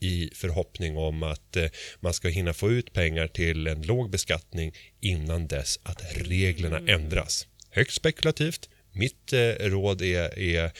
[0.00, 1.68] i förhoppning om att eh,
[2.00, 7.46] man ska hinna få ut pengar till en låg beskattning innan dess att reglerna ändras.
[7.70, 8.68] Högst spekulativt.
[8.92, 10.72] Mitt eh, råd är, är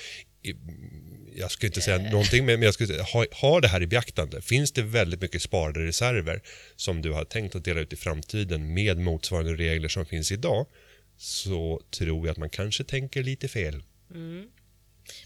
[1.39, 4.43] jag skulle inte säga någonting, men jag skulle säga, ha, ha det här i beaktande.
[4.43, 6.43] Finns det väldigt mycket sparade reserver
[6.77, 10.67] som du har tänkt att dela ut i framtiden med motsvarande regler som finns idag
[11.17, 13.83] så tror jag att man kanske tänker lite fel.
[14.15, 14.47] Mm.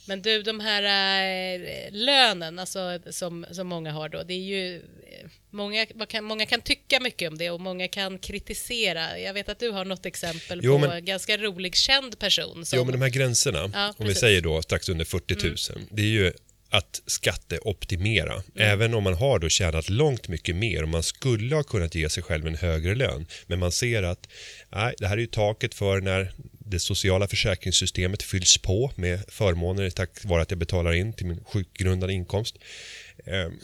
[0.06, 1.60] Men du, de här äh,
[1.92, 6.60] lönen alltså, som, som många har då, det är ju eh, många kan, många kan
[6.60, 9.18] tycka mycket om det och många kan kritisera.
[9.18, 12.66] Jag vet att du har något exempel jo, på men, en ganska rolig känd person.
[12.66, 12.78] Som...
[12.78, 15.88] Jo, men de här gränserna, ja, om vi säger då strax under 40 000, mm.
[15.90, 16.32] det är ju
[16.70, 18.32] att skatteoptimera.
[18.32, 18.44] Mm.
[18.54, 22.08] Även om man har då tjänat långt mycket mer och man skulle ha kunnat ge
[22.08, 23.26] sig själv en högre lön.
[23.46, 24.28] Men man ser att
[24.70, 26.32] nej, det här är ju taket för när
[26.70, 31.44] det sociala försäkringssystemet fylls på med förmåner tack vare att jag betalar in till min
[31.44, 32.56] sjukgrundande inkomst.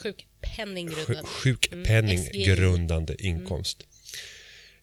[0.03, 1.23] Sjukpenninggrundande.
[1.25, 3.27] Sjukpenninggrundande mm.
[3.27, 3.87] inkomst.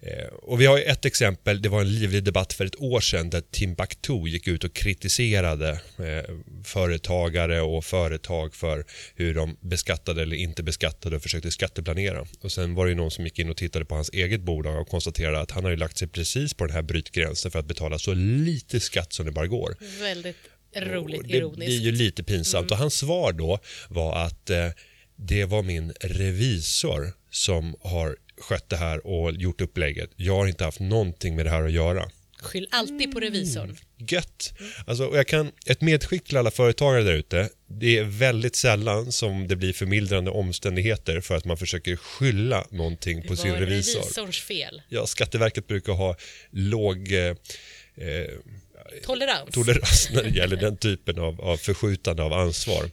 [0.06, 3.30] Eh, och vi har ett exempel, det var en livlig debatt för ett år sedan
[3.30, 8.86] där Timbuktu gick ut och kritiserade eh, företagare och företag för
[9.16, 12.26] hur de beskattade eller inte beskattade och försökte skatteplanera.
[12.42, 14.88] Och sen var det någon som gick in och tittade på hans eget bolag och
[14.88, 18.14] konstaterade att han har lagt sig precis på den här brytgränsen för att betala så
[18.14, 19.76] lite skatt som det bara går.
[20.00, 20.38] Väldigt
[20.76, 21.68] roligt det ironiskt.
[21.68, 22.72] Det är ju lite pinsamt mm.
[22.72, 24.70] och hans svar då var att eh,
[25.16, 30.10] det var min revisor som har skött det här och gjort upplägget.
[30.16, 32.10] Jag har inte haft någonting med det här att göra.
[32.44, 33.64] Skyll alltid på revisorn.
[33.64, 33.76] Mm.
[33.98, 34.54] Gött.
[34.88, 37.50] Alltså, jag kan, ett medskick till alla företagare där ute.
[37.68, 43.28] Det är väldigt sällan som det blir förmildrande omständigheter för att man försöker skylla någonting
[43.28, 44.00] på sin revisor.
[44.00, 44.82] Det revisorns fel.
[44.90, 46.16] Ja, Skatteverket brukar ha
[46.52, 47.36] låg eh, eh
[49.04, 49.50] tolerans.
[49.54, 52.90] tolerans när det gäller den typen av, av förskjutande av ansvar.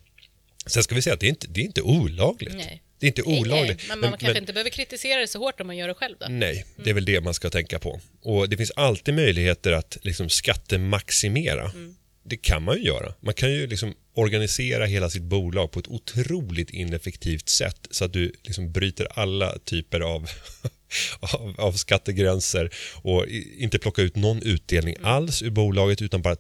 [0.67, 2.55] Sen ska vi säga att det är inte, det är inte olagligt.
[2.55, 2.83] Nej.
[3.01, 3.79] Det är inte olagligt.
[3.79, 5.89] Nej, men man men, kanske men, inte behöver kritisera det så hårt om man gör
[5.89, 6.27] det själv då?
[6.29, 8.01] Nej, det är väl det man ska tänka på.
[8.23, 11.65] Och det finns alltid möjligheter att liksom skattemaximera.
[11.65, 11.97] Mm.
[12.25, 13.15] Det kan man ju göra.
[13.21, 18.13] Man kan ju liksom organisera hela sitt bolag på ett otroligt ineffektivt sätt så att
[18.13, 20.31] du liksom bryter alla typer av,
[21.21, 22.71] av, av skattegränser
[23.03, 23.27] och
[23.59, 25.07] inte plocka ut någon utdelning mm.
[25.07, 26.37] alls ur bolaget utan bara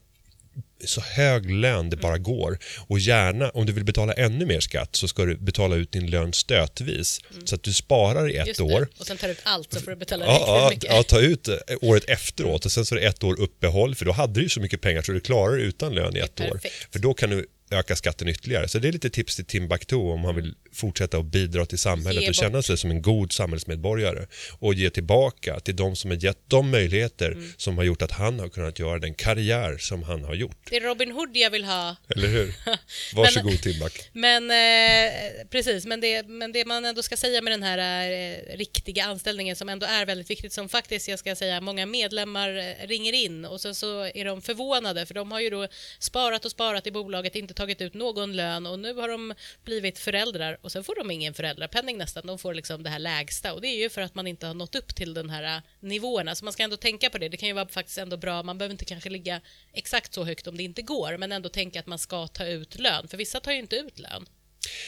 [0.84, 2.58] så hög lön det bara går.
[2.88, 6.10] Och gärna, om du vill betala ännu mer skatt så ska du betala ut din
[6.10, 7.20] lön stötvis.
[7.30, 7.46] Mm.
[7.46, 8.88] Så att du sparar i ett år.
[8.98, 10.90] Och sen tar du ut allt så får du betala ja, ja, mycket.
[10.90, 14.04] Ja, ta ut eh, året efteråt och sen så är det ett år uppehåll för
[14.04, 16.40] då hade du ju så mycket pengar så du klarar det utan lön i ett
[16.40, 16.60] år.
[16.92, 18.68] För då kan du öka skatten ytterligare.
[18.68, 22.28] Så det är lite tips till Timbuktu om man vill fortsätta att bidra till samhället
[22.28, 24.26] och känna sig som en god samhällsmedborgare
[24.58, 27.52] och ge tillbaka till de som har gett de möjligheter mm.
[27.56, 30.56] som har gjort att han har kunnat göra den karriär som han har gjort.
[30.70, 31.96] Det är Robin Hood jag vill ha.
[32.08, 32.54] Eller hur?
[33.14, 34.10] Varsågod men, Timbuk.
[34.12, 35.12] Men eh,
[35.50, 39.56] precis, men det, men det man ändå ska säga med den här eh, riktiga anställningen
[39.56, 43.44] som ändå är väldigt viktigt som faktiskt, jag ska säga, många medlemmar eh, ringer in
[43.44, 46.90] och sen så är de förvånade för de har ju då sparat och sparat i
[46.90, 50.94] bolaget, inte tagit ut någon lön och nu har de blivit föräldrar och sen får
[50.94, 52.26] de ingen föräldrapenning nästan.
[52.26, 54.54] De får liksom det här lägsta och det är ju för att man inte har
[54.54, 56.34] nått upp till den här äh, nivåerna.
[56.34, 57.28] Så man ska ändå tänka på det.
[57.28, 58.42] Det kan ju vara faktiskt ändå bra.
[58.42, 59.40] Man behöver inte kanske ligga
[59.72, 62.78] exakt så högt om det inte går, men ändå tänka att man ska ta ut
[62.78, 63.08] lön.
[63.08, 64.26] För vissa tar ju inte ut lön.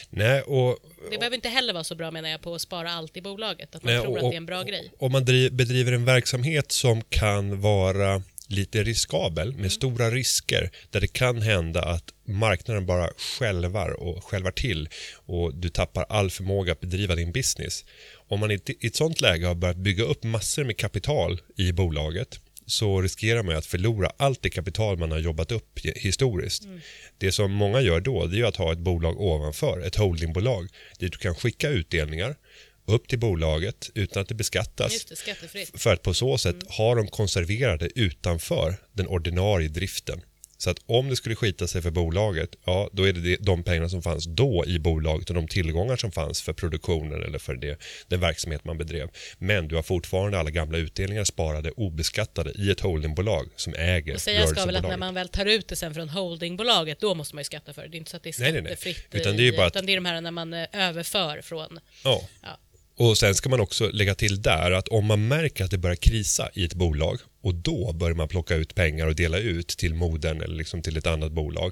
[0.09, 0.79] Nej, och,
[1.11, 3.75] det behöver inte heller vara så bra menar jag på att spara allt i bolaget,
[3.75, 4.91] att man nej, tror och, att det är en bra grej.
[4.99, 9.69] Om man bedriver en verksamhet som kan vara lite riskabel med mm.
[9.69, 15.69] stora risker där det kan hända att marknaden bara självar och självar till och du
[15.69, 17.85] tappar all förmåga att bedriva din business.
[18.27, 22.39] Om man i ett sånt läge har börjat bygga upp massor med kapital i bolaget
[22.65, 26.63] så riskerar man att förlora allt det kapital man har jobbat upp historiskt.
[26.63, 26.81] Mm.
[27.17, 30.67] Det som många gör då det är att ha ett bolag ovanför, ett holdingbolag
[30.99, 32.35] dit du kan skicka utdelningar
[32.85, 35.05] upp till bolaget utan att det beskattas.
[35.05, 36.67] Det, för att på så sätt mm.
[36.69, 40.21] har de konserverade utanför den ordinarie driften.
[40.63, 43.89] Så att om det skulle skita sig för bolaget, ja då är det de pengarna
[43.89, 47.79] som fanns då i bolaget och de tillgångar som fanns för produktionen eller för det,
[48.07, 49.09] den verksamhet man bedrev.
[49.37, 54.21] Men du har fortfarande alla gamla utdelningar sparade obeskattade i ett holdingbolag som äger Och
[54.21, 57.35] säga ska väl att när man väl tar ut det sen från holdingbolaget, då måste
[57.35, 57.87] man ju skatta för det.
[57.87, 58.71] Det är inte så att det är Nej, nej, nej.
[58.71, 59.07] skattefritt.
[59.11, 61.41] Utan det är ju bara att- utan det är de här när man eh, överför
[61.41, 61.79] från...
[62.03, 62.29] Ja.
[62.41, 62.59] Ja.
[62.95, 65.95] Och sen ska man också lägga till där att om man märker att det börjar
[65.95, 69.93] krisa i ett bolag och då börjar man plocka ut pengar och dela ut till
[69.93, 71.71] modern eller liksom till ett annat bolag.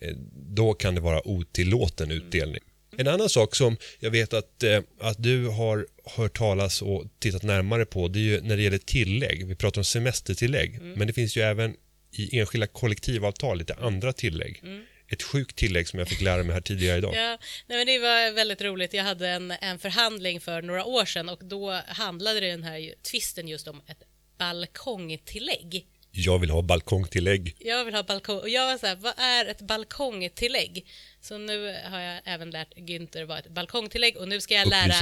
[0.00, 2.60] eh, Då kan det vara otillåten utdelning.
[2.96, 7.42] En annan sak som jag vet att, eh, att du har hört talas och tittat
[7.42, 9.46] närmare på det är ju när det gäller tillägg.
[9.46, 11.74] Vi pratar om semestertillägg men det finns ju även
[12.12, 14.62] i enskilda kollektivavtal lite andra tillägg.
[15.12, 17.14] Ett sjukt tillägg som jag fick lära mig här tidigare idag.
[17.14, 18.92] Ja, nej men det var väldigt roligt.
[18.92, 23.48] Jag hade en, en förhandling för några år sedan och då handlade den här tvisten
[23.48, 24.02] just om ett
[24.38, 25.86] balkongtillägg.
[26.10, 27.56] Jag vill ha balkongtillägg.
[27.58, 30.86] Jag vill ha balkong och jag var så här, vad är ett balkongtillägg?
[31.22, 34.94] Så nu har jag även lärt Günther vad ett balkongtillägg och nu ska jag lära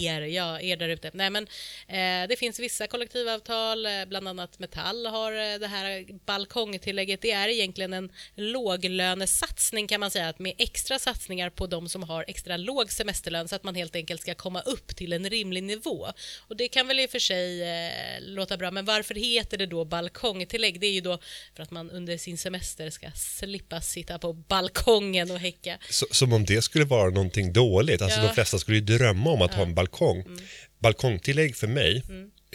[0.00, 1.10] er, ja, er där ute.
[1.14, 1.46] Nej men
[1.88, 7.22] eh, det finns vissa kollektivavtal, eh, bland annat Metall har eh, det här balkongtillägget.
[7.22, 12.02] Det är egentligen en låglönesatsning kan man säga, att med extra satsningar på de som
[12.02, 15.62] har extra låg semesterlön så att man helt enkelt ska komma upp till en rimlig
[15.62, 16.08] nivå.
[16.48, 19.66] Och det kan väl i och för sig eh, låta bra, men varför heter det
[19.66, 20.80] då balkongtillägg?
[20.80, 21.18] Det är ju då
[21.56, 25.61] för att man under sin semester ska slippa sitta på balkongen och häcka.
[25.90, 28.02] Så, som om det skulle vara någonting dåligt.
[28.02, 28.26] Alltså Ja.
[28.26, 30.20] de flesta skulle ju drömma om att ha en balkong.
[30.20, 30.38] Mm.
[30.78, 32.02] Balkongtillägg för mig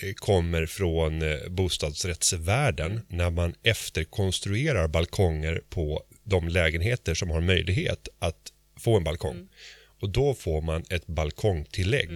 [0.02, 3.04] eh, kommer från eh, bostadsrättsvärlden Mm.
[3.10, 9.36] när man efterkonstruerar balkonger på de lägenheter som har möjlighet att få en balkong.
[9.36, 9.48] Mm.
[10.02, 12.10] Och då får man ett balkongtillägg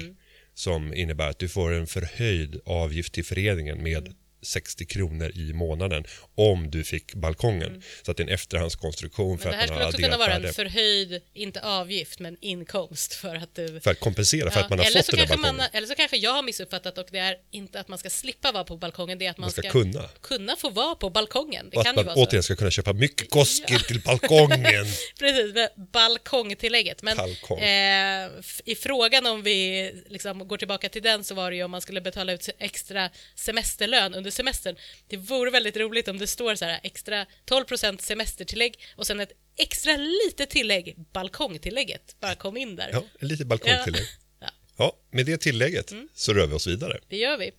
[0.53, 6.03] som innebär att du får en förhöjd avgift till föreningen med 60 kronor i månaden
[6.41, 7.83] om du fick balkongen.
[8.05, 9.57] Så att det är en efterhandskonstruktion för Mm.
[9.59, 13.55] Men det här skulle också kunna vara en förhöjd, inte avgift, men inkomst för att
[13.55, 13.79] du...
[13.81, 15.55] För att kompensera för Ja, att man har eller, fått den där balkongen.
[15.57, 18.51] man, eller så kanske jag har missuppfattat och det är inte att man ska slippa
[18.51, 20.09] vara på balkongen, det är att man, Man ska kunna.
[20.21, 21.69] kunna få vara på balkongen.
[21.71, 24.85] Det Och kan att ju man vara återigen ska kunna köpa mycket koskil till balkongen.
[25.19, 27.01] Precis, med balkongtillägget.
[27.03, 27.59] Men Balkong.
[27.59, 28.29] eh,
[28.65, 31.81] i frågan om vi liksom går tillbaka till den så var det ju om man
[31.81, 34.75] skulle betala ut extra semesterlön under semestern.
[35.07, 39.31] Det vore väldigt roligt om det står så här extra 12% semestertillägg och sen ett
[39.57, 42.15] extra litet tillägg, balkongtillägget.
[42.19, 42.89] Bara kom in där.
[42.93, 44.01] Ja, en liten balkongtillägg.
[44.39, 44.49] Ja.
[44.77, 46.09] Ja, med det tillägget Mm.
[46.13, 46.99] så rör vi oss vidare.
[47.07, 47.51] Det gör vi.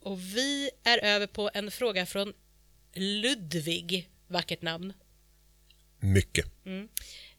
[0.00, 2.32] Och vi är över på en fråga från
[2.94, 4.92] Ludvig, vackert namn.
[6.00, 6.46] Mycket.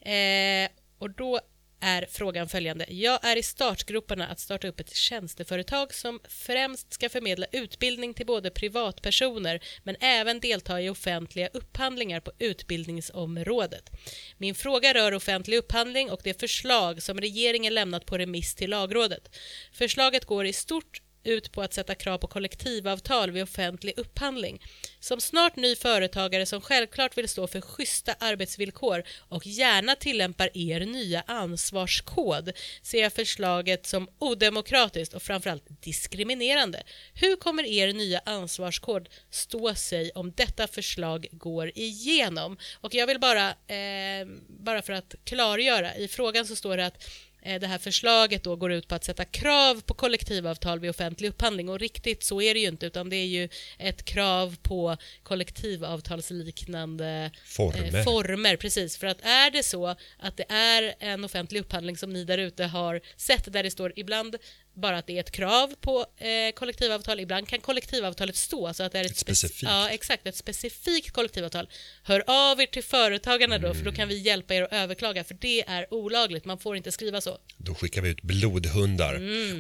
[0.02, 1.39] Eh, och då
[1.82, 2.86] är frågan följande.
[2.89, 8.26] Jag är i startgroparna att starta upp ett tjänsteföretag som främst ska förmedla utbildning till
[8.26, 13.89] både privatpersoner men även delta i offentliga upphandlingar på utbildningsområdet.
[14.38, 19.36] Min fråga rör offentlig upphandling och det förslag som regeringen lämnat på remiss till lagrådet.
[19.72, 24.62] Förslaget går i stort ut på att sätta krav på kollektivavtal vid offentlig upphandling.
[24.99, 30.79] Som snart ny företagare som självklart vill stå för schyssta arbetsvillkor och gärna tillämpar er
[30.79, 32.51] nya ansvarskod
[32.82, 36.84] ser jag förslaget som odemokratiskt och framförallt diskriminerande.
[37.13, 42.58] Hur kommer er nya ansvarskod stå sig om detta förslag går igenom?
[42.82, 47.03] Och jag vill bara, eh, bara för att klargöra, i frågan så står det att
[47.43, 51.69] det här förslaget då går ut på att sätta krav på kollektivavtal vid offentlig upphandling
[51.69, 57.32] och riktigt så är det ju inte utan det är ju ett krav på kollektivavtalsliknande
[57.45, 57.95] Former.
[57.95, 58.56] eh, former.
[58.56, 62.38] Precis, för att är det så att det är en offentlig upphandling som ni där
[62.38, 64.36] ute har sett där det står ibland
[64.80, 68.92] bara att det är ett krav på eh, kollektivavtal, ibland kan kollektivavtalet stå så att
[68.92, 69.63] det är ett, Ett spec- specifikt.
[69.72, 71.70] Ja, exakt, ett specifikt kollektivavtal.
[72.04, 75.34] Hör av er till företagarna då för då kan vi hjälpa er att överklaga för
[75.42, 77.38] det är olagligt, man får inte skriva så.
[77.58, 79.13] Då skickar vi ut blodhundar.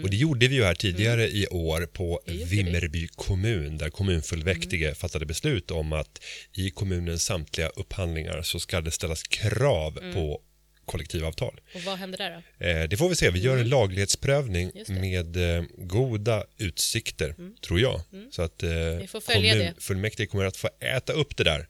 [0.03, 2.39] Och det gjorde vi ju här tidigare i år på Mm.
[2.39, 2.45] Det.
[2.45, 6.21] Vimmerby kommun där kommunfullmäktige fattade beslut om att
[6.53, 10.13] i kommunens samtliga upphandlingar så ska det ställas krav Mm.
[10.13, 10.41] på
[10.89, 11.59] kollektivavtal.
[11.75, 12.65] Och vad händer där då?
[12.65, 13.29] Eh, det får vi se.
[13.29, 14.85] Vi gör en laglighetsprövning Mm.
[14.89, 15.01] Mm.
[15.01, 18.01] med eh, goda utsikter, tror jag.
[18.31, 18.69] Så att eh,
[19.01, 19.59] Vi får följa det.
[19.59, 21.67] kommunfullmäktige kommer att få äta upp det där,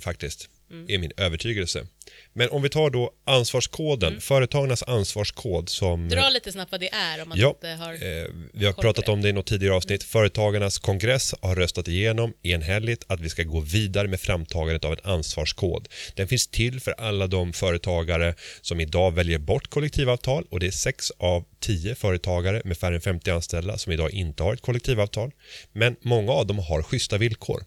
[0.00, 0.48] faktiskt.
[0.70, 0.86] Mm.
[0.88, 1.86] är min övertygelse.
[2.32, 5.94] Men om vi tar då ansvarskoden, företagarnas ansvarskod som...
[6.00, 6.08] Mm.
[6.08, 7.92] Dra lite snabbt vad det är om man Ja, inte har...
[7.92, 9.12] eh, vi har pratat det.
[9.12, 10.02] om det i något tidigare avsnitt.
[10.04, 14.98] Företagarnas kongress har röstat igenom enhälligt att vi ska gå vidare med framtagandet av en
[15.12, 15.88] ansvarskod.
[16.14, 20.70] Den finns till för alla de företagare som idag väljer bort kollektivavtal och det är
[20.70, 25.30] sex av tio företagare med färre än 50 anställda som idag inte har ett kollektivavtal.
[25.72, 27.62] Men många av dem har schyssta villkor.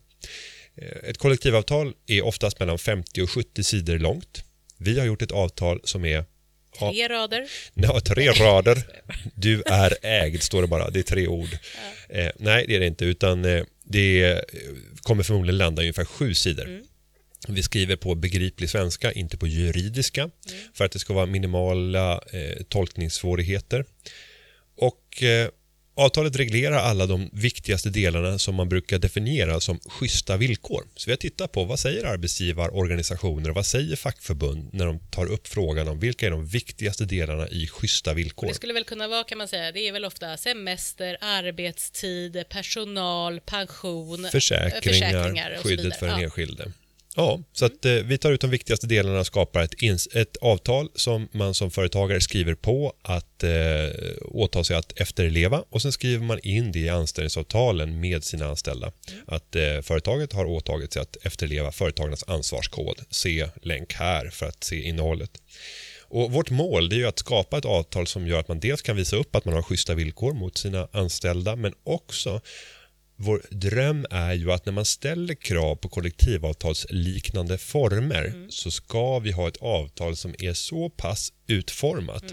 [0.78, 4.44] Eh, Ett kollektivavtal är oftast mellan 50 och 70 sidor långt.
[4.78, 6.26] Vi har gjort ett avtal som är
[6.80, 6.92] Ja.
[6.92, 7.48] Tre rader.
[7.74, 8.78] Ja, tre rader.
[9.36, 10.90] Du är ägd, står det bara.
[10.90, 11.50] Det är tre ord.
[12.10, 14.40] Eh, nej, det är det inte, utan eh, det eh,
[15.02, 16.82] kommer förmodligen landa i ungefär sju sidor.
[17.48, 20.30] Vi skriver på begriplig svenska, inte på juridiska,
[20.74, 23.86] för att det ska vara minimala eh, tolkningssvårigheter.
[24.78, 25.50] Och eh,
[25.98, 30.84] avtalet reglerar alla de viktigaste delarna som man brukar definiera som schyssta villkor.
[30.96, 35.26] Så vi har tittat på vad säger arbetsgivarorganisationer och vad säger fackförbund när de tar
[35.26, 38.48] upp frågan om vilka är de viktigaste delarna i schyssta villkor.
[38.48, 43.40] Det skulle väl kunna vara kan man säga, det är väl ofta semester, arbetstid, personal,
[43.40, 46.24] pension, försäkringar, försäkringar skyddet för den Ja.
[46.24, 46.72] enskilde.
[47.20, 50.38] Ja, så att eh, vi tar ut de viktigaste delarna och skapar ett, ins- ett
[50.38, 53.50] avtal som man som företagare skriver på att eh,
[54.22, 58.92] åta sig att efterleva och sen skriver man in det i anställningsavtalen med sina anställda.
[59.28, 63.02] Att eh, företaget har åtagit sig att efterleva företagarnas ansvarskod.
[63.10, 65.32] Se länk här för att se innehållet.
[66.10, 68.82] Och vårt mål det är ju att skapa ett avtal som gör att man dels
[68.82, 72.42] kan visa upp att man har schyssta villkor mot sina anställda men också
[73.18, 79.32] vår dröm är ju att när man ställer krav på kollektivavtalsliknande former så ska vi
[79.32, 82.24] ha ett avtal som är så pass utformat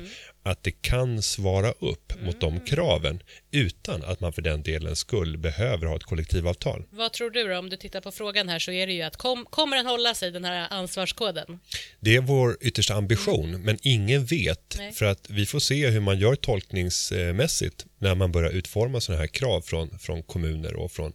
[0.45, 5.39] att det kan svara upp mot de kraven utan att man för den delen skull
[5.39, 6.85] behöver ha ett kollektivavtal.
[6.91, 7.59] Vad tror du då?
[7.59, 10.15] Om du tittar på frågan här så är det ju att kom, kommer den hålla
[10.15, 11.61] sig den här ansvarskoden?
[12.01, 14.93] Det är vår yttersta ambition, men ingen vet Nej.
[14.93, 19.29] för att vi får se hur man gör tolkningsmässigt när man börjar utforma sådana här
[19.29, 21.13] krav från, från kommuner och från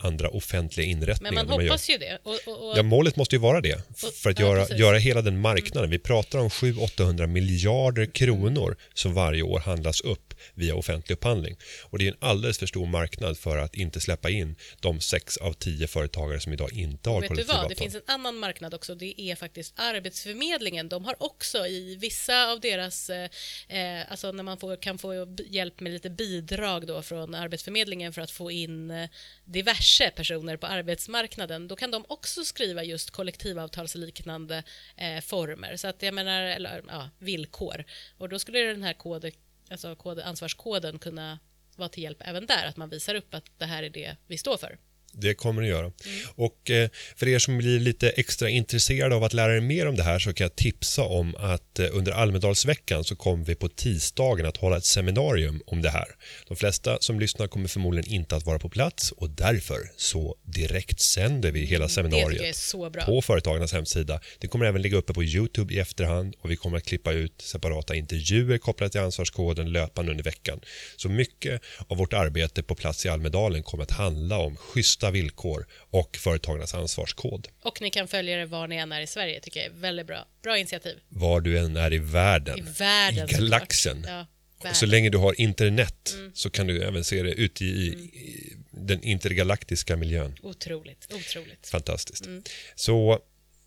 [0.00, 1.32] andra offentliga Men inrättningar.
[1.32, 2.18] man när man hoppas ju det.
[2.22, 3.82] Och, och, och, Ja, målet måste ju vara det.
[4.14, 4.78] För att ja, göra, precis.
[4.78, 5.90] Göra hela den marknaden.
[5.90, 11.56] Vi pratar om 700-800 miljarder kronor som varje år handlas upp via offentlig upphandling.
[11.84, 15.36] Och det är en alldeles för stor marknad för att inte släppa in de sex
[15.36, 17.62] av tio företagare som idag inte har Vet du kollektivavtal.
[17.62, 18.94] vad, det finns en annan marknad också.
[18.94, 20.88] Det är faktiskt Arbetsförmedlingen.
[20.88, 23.30] De har också i vissa av deras, eh,
[23.68, 28.22] eh, alltså när man får, kan få hjälp med lite bidrag då från Arbetsförmedlingen för
[28.22, 29.08] att få in eh,
[29.44, 34.62] diverse personer på arbetsmarknaden, då kan de också skriva just kollektivavtalsliknande
[34.96, 35.76] eh, former.
[35.76, 37.84] Så att jag menar, eller ja, villkor.
[38.18, 39.30] Och då skulle den här kod,
[39.70, 41.38] alltså kod, ansvarskoden kunna
[41.76, 44.38] vara till hjälp även där, att man visar upp att det här är det vi
[44.38, 44.78] står för.
[45.12, 45.80] Det kommer det göra.
[45.80, 45.94] Mm.
[46.34, 49.96] Och eh, för er som blir lite extra intresserade av att lära er mer om
[49.96, 53.68] det här så kan jag tipsa om att eh, under Almedalsveckan så kommer vi på
[53.68, 56.08] tisdagen att hålla ett seminarium om det här.
[56.48, 61.00] De flesta som lyssnar kommer förmodligen inte att vara på plats och därför så direkt
[61.00, 64.20] sänder vi hela Mm, seminariet på Företagarnas hemsida.
[64.38, 67.42] Det kommer även ligga uppe på Youtube i efterhand och vi kommer att klippa ut
[67.42, 70.60] separata intervjuer kopplade till ansvarskoden löpande under veckan.
[70.96, 74.56] Så mycket av vårt arbete på plats i Almedalen kommer att handla om
[75.00, 77.48] schyssta villkor och Företagarnas ansvarskod.
[77.62, 80.06] Och ni kan följa det var ni än är i Sverige, tycker jag är väldigt
[80.06, 80.26] bra.
[80.42, 80.98] Bra initiativ.
[81.08, 84.04] Var du än är i världen, I världen i galaxen.
[84.08, 84.26] Ja,
[84.58, 84.78] Så världen.
[84.82, 84.90] Mm.
[84.90, 89.96] länge du har internet så kan du även se det ute i, i den intergalaktiska
[89.96, 90.34] miljön.
[90.42, 91.66] Otroligt, otroligt.
[91.68, 92.26] Fantastiskt.
[92.26, 92.42] Mm.
[92.74, 93.18] Så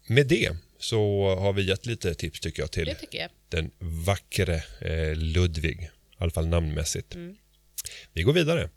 [0.07, 3.29] med det så har vi gett lite tips tycker jag till tycker jag.
[3.49, 7.15] den vackre eh, Ludvig, i alla fall namnmässigt.
[7.15, 7.35] Mm.
[8.13, 8.69] Vi går vidare.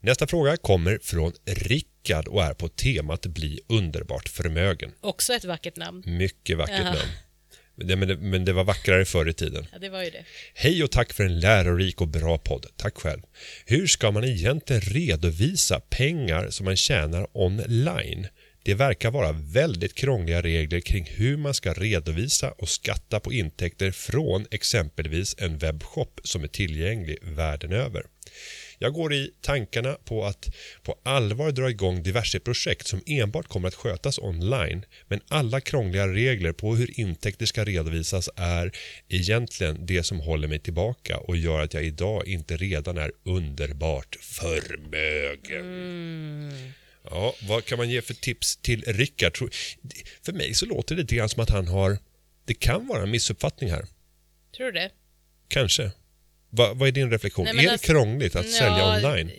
[0.00, 4.92] Nästa fråga kommer från Rickard och är på temat bli underbart förmögen.
[5.00, 6.02] Också ett vackert namn.
[6.06, 6.94] Mycket vackert Jaha.
[6.94, 7.10] namn.
[7.74, 9.66] Men, det, men det var vackrare förr i tiden.
[9.72, 10.24] Ja, det var ju det.
[10.54, 12.66] Hej och tack för en lärorik och bra podd.
[12.76, 13.22] Tack själv.
[13.66, 18.26] Hur ska man egentligen redovisa pengar som man tjänar online?
[18.62, 23.90] Det verkar vara väldigt krångliga regler kring hur man ska redovisa och skatta på intäkter
[23.90, 28.06] från exempelvis en webbshop som är tillgänglig världen över.
[28.78, 33.68] Jag går i tankarna på att på allvar dra igång diverse projekt som enbart kommer
[33.68, 38.72] att skötas online men alla krångliga regler på hur intäkter ska redovisas är
[39.08, 44.16] egentligen det som håller mig tillbaka och gör att jag idag inte redan är underbart
[44.20, 45.68] förmögen.
[47.10, 49.38] Ja, vad kan man ge för tips till Rickard?
[50.22, 51.98] För mig så låter det lite grann som att han har
[52.48, 53.86] det kan vara en missuppfattning här.
[54.56, 54.90] Tror du det?
[55.48, 55.92] Kanske.
[56.50, 57.44] Va, vad är din reflektion?
[57.44, 59.30] Nej, är det alltså- krångligt att sälja online?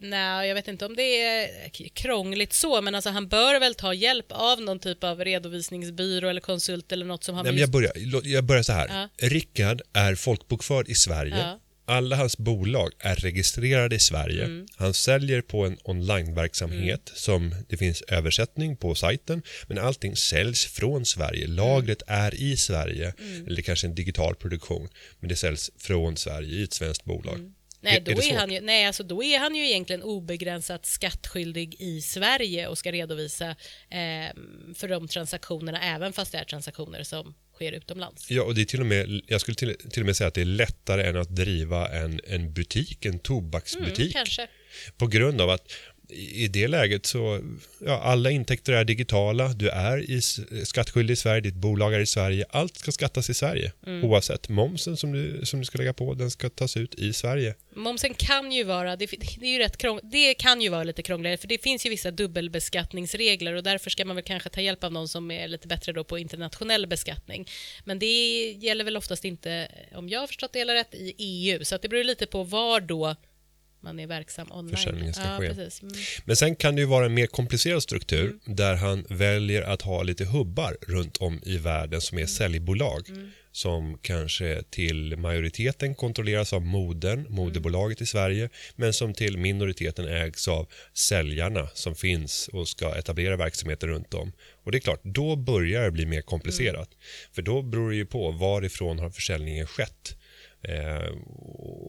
[0.00, 1.48] Nej, jag vet inte om det är
[1.88, 6.40] krångligt så, men alltså han bör väl ta hjälp av någon typ av redovisningsbyrå eller
[6.40, 7.92] konsult eller något som har Nej, men jag, börjar,
[8.24, 9.08] jag börjar så här.
[9.18, 9.28] Ja.
[9.28, 11.38] Rickard är folkbokförd i Sverige.
[11.38, 11.58] Ja.
[11.84, 14.44] Alla hans bolag är registrerade i Sverige.
[14.44, 14.66] Mm.
[14.76, 19.42] Han säljer på en onlineverksamhet som det finns översättning på sajten.
[19.66, 21.46] Men allting säljs från Sverige.
[21.46, 22.24] Lagret Mm.
[22.24, 23.14] är i Sverige.
[23.46, 24.88] Eller kanske en digital produktion.
[25.20, 27.34] Men det säljs från Sverige i ett svenskt bolag.
[27.34, 27.54] Mm.
[27.84, 30.86] Nej, Är- då är är, han ju, nej, alltså då är han ju egentligen obegränsat
[30.86, 33.50] skattskyldig i Sverige och ska redovisa
[33.90, 34.30] eh,
[34.74, 38.30] för de transaktionerna, även fast det är transaktioner som sker utomlands.
[38.30, 40.34] Ja, och det är till och med, jag skulle till, till och med säga att
[40.34, 43.98] det är lättare än att driva en, en butik, en tobaksbutik.
[43.98, 44.46] Mm, kanske.
[44.96, 45.72] På grund av att
[46.14, 47.40] i det läget så,
[47.78, 50.20] ja, alla intäkter är digitala, du är i,
[50.64, 53.72] skattskyldig i Sverige, ditt bolag är i Sverige, allt ska skattas i Sverige.
[53.86, 54.04] Mm.
[54.04, 57.54] Oavsett, momsen som du, som du ska lägga på, den ska tas ut i Sverige.
[57.74, 59.06] Momsen kan ju vara, det,
[59.40, 61.90] det, är ju rätt krång, det kan ju vara lite krångligare för det finns ju
[61.90, 65.68] vissa dubbelbeskattningsregler och därför ska man väl kanske ta hjälp av någon som är lite
[65.68, 67.48] bättre då på internationell beskattning.
[67.84, 71.64] Men det gäller väl oftast inte, om jag har förstått det hela rätt, i EU.
[71.64, 73.16] Så att det beror lite på var då
[73.82, 74.76] man är verksam online.
[74.76, 75.48] Försäljningen ska ja, ske.
[75.48, 75.82] Precis.
[75.82, 75.94] Mm.
[76.24, 78.56] Men sen kan det ju vara en mer komplicerad struktur Mm.
[78.56, 82.24] där han väljer att ha lite hubbar runt om i världen som Mm.
[82.24, 83.06] är säljbolag
[83.52, 90.48] som kanske till majoriteten kontrolleras av modern, moderbolaget i Sverige men som till minoriteten ägs
[90.48, 94.32] av säljarna som finns och ska etablera verksamheter runt om.
[94.64, 96.88] Och det är klart, då börjar det bli mer komplicerat.
[97.32, 100.16] För då beror det ju på varifrån har försäljningen skett.
[100.68, 101.12] Eh,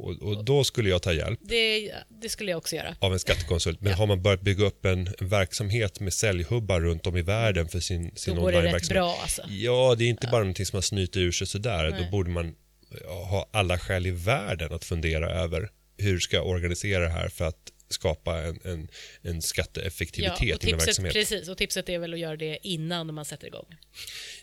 [0.03, 2.95] och, och då skulle jag ta hjälp Det, det skulle jag också göra.
[2.99, 3.81] av en skattekonsult.
[3.81, 7.79] Men har man börjat bygga upp en verksamhet med säljhubbar runt om i världen för
[7.79, 8.93] sin, sin Då går det rätt onlineverksamhet.
[9.03, 9.41] bra alltså.
[9.49, 11.89] Ja, det är inte bara någonting som man snyter ur sig sådär.
[11.91, 12.11] Då Nej.
[12.11, 12.55] borde man
[13.03, 17.29] ja, ha alla skäl i världen att fundera över hur ska jag organisera det här
[17.29, 18.87] för att skapa en, en,
[19.21, 21.13] en skatteeffektivitet min tipset, verksamhet.
[21.13, 23.75] precis, och tipset är väl att göra det innan man sätter igång.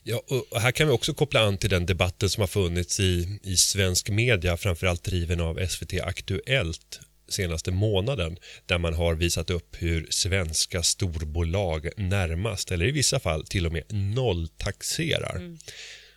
[0.03, 3.39] Ja, och här kan vi också koppla an till den debatten som har funnits i,
[3.43, 7.01] i svensk media, framförallt driven av SVT Aktuellt
[7.33, 8.37] senaste månaden
[8.67, 13.73] där man har visat upp hur svenska storbolag närmast, eller i vissa fall till och
[13.73, 15.57] med nolltaxerar.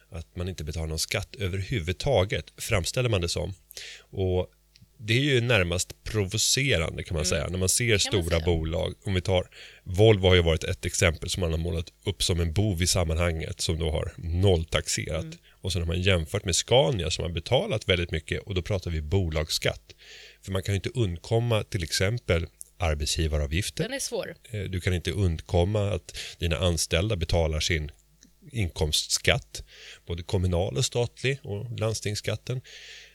[0.10, 3.54] Att man inte betalar någon skatt överhuvudtaget, framställer man det som.
[4.00, 4.48] Och
[5.06, 8.46] det är ju närmast provocerande kan man säga när man ser man stora säga.
[8.46, 8.94] bolag.
[9.06, 9.50] Om vi tar
[9.84, 12.88] Volvo har ju varit ett exempel som man har målat upp som en bov i
[12.88, 15.26] sammanhanget som då har nolltaxerat.
[15.52, 18.92] Och sen har man jämfört med Scania som har betalat väldigt mycket och då pratar
[18.92, 19.96] vi bolagsskatt.
[20.42, 22.48] För man kan ju inte undkomma till exempel
[22.78, 23.84] arbetsgivaravgifter.
[23.84, 24.36] Den är svår.
[24.52, 27.92] Eh, Du kan inte undkomma att dina anställda betalar sin
[28.52, 29.64] inkomstskatt,
[30.06, 32.62] både kommunal och statlig och landstingsskatten.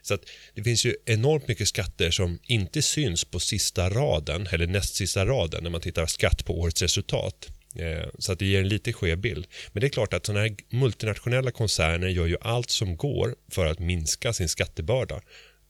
[0.02, 0.24] Så att
[0.54, 5.26] det finns ju enormt mycket skatter som inte syns på sista raden eller näst sista
[5.26, 7.48] raden när man tittar skatt på årets resultat.
[7.74, 9.46] Eh, så att det ger en lite skev bild.
[9.72, 13.66] Men det är klart att sådana här multinationella koncerner gör ju allt som går för
[13.66, 15.20] att minska sin skattebörda.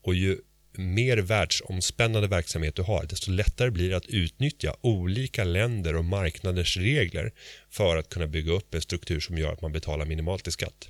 [0.02, 0.38] Och ju
[0.72, 6.76] mer världsomspännande verksamhet du har, desto lättare blir det att utnyttja olika länder och marknaders
[6.76, 7.32] regler
[7.70, 10.88] för att kunna bygga upp en struktur som gör att man betalar minimalt i skatt.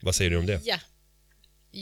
[0.00, 0.60] Vad säger du om det?
[0.64, 0.78] Ja.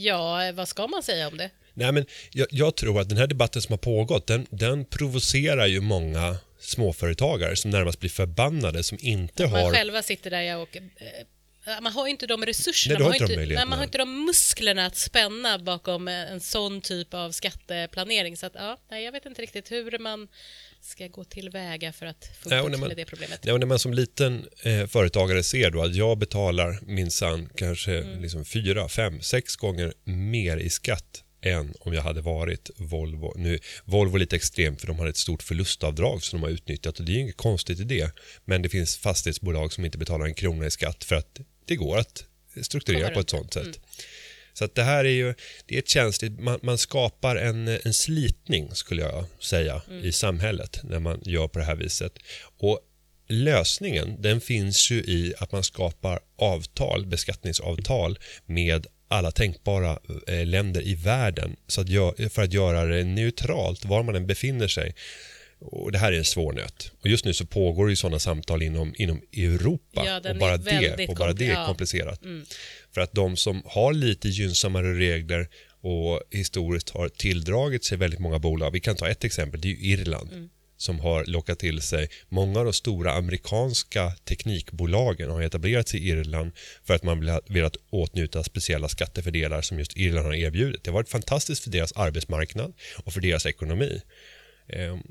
[0.02, 1.50] Ja, vad ska man säga om det?
[1.74, 5.66] Nej, men jag, jag tror att den här debatten som har pågått, den, den provocerar
[5.66, 10.76] ju många småföretagare som närmast blir förbannade som inte Man har själva sitter där och...
[10.76, 10.82] eh,
[11.80, 13.98] Man har inte de resurserna, Nej, du har man, inte de nej, man har inte
[13.98, 18.36] de musklerna att spänna bakom en sån typ av skatteplanering.
[18.36, 20.28] Så att, ja, nej, jag vet inte riktigt hur man
[20.80, 23.40] ska gå tillväga för att få bukt med det problemet.
[23.42, 28.02] Ja, och när man som liten eh, företagare ser då att jag betalar minsann kanske
[28.20, 33.32] liksom fyra, fem, sex gånger mer i skatt än om jag hade varit Volvo.
[33.36, 36.98] Nu är Volvo lite extremt för de har ett stort förlustavdrag som de har utnyttjat
[36.98, 38.10] och det är inget konstigt i det.
[38.44, 41.98] Men det finns fastighetsbolag som inte betalar en krona i skatt för att det går
[41.98, 42.24] att
[42.62, 43.80] strukturera på ett sånt sätt.
[44.58, 45.34] Så att det här är ju
[45.66, 50.80] det är ett känsligt, man, man skapar en, en slitning skulle jag säga i samhället
[50.82, 52.12] när man gör på det här viset.
[52.58, 52.80] Och
[53.28, 59.98] lösningen den finns ju i att man skapar avtal, beskattningsavtal med alla tänkbara
[60.28, 64.26] eh, länder i världen så att gö- för att göra det neutralt var man än
[64.26, 64.94] befinner sig.
[65.58, 66.92] Och det här är en svår nöt.
[67.00, 71.06] Och just nu så pågår ju sådana samtal inom, inom Europa Ja, och bara, det,
[71.08, 71.66] och bara det är ja.
[71.66, 72.20] komplicerat.
[72.96, 75.48] För att de som har lite gynnsammare regler
[75.80, 78.70] och historiskt har tilldragit sig väldigt många bolag.
[78.70, 82.58] Vi kan ta ett exempel, det är ju Irland som har lockat till sig många
[82.58, 86.52] av de stora amerikanska teknikbolagen har etablerat sig i Irland
[86.84, 90.84] för att man velat åtnjuta speciella skattefördelar som just Irland har erbjudit.
[90.84, 92.74] Det har varit fantastiskt för deras arbetsmarknad
[93.04, 94.00] och för deras ekonomi.
[94.68, 95.02] Ehm,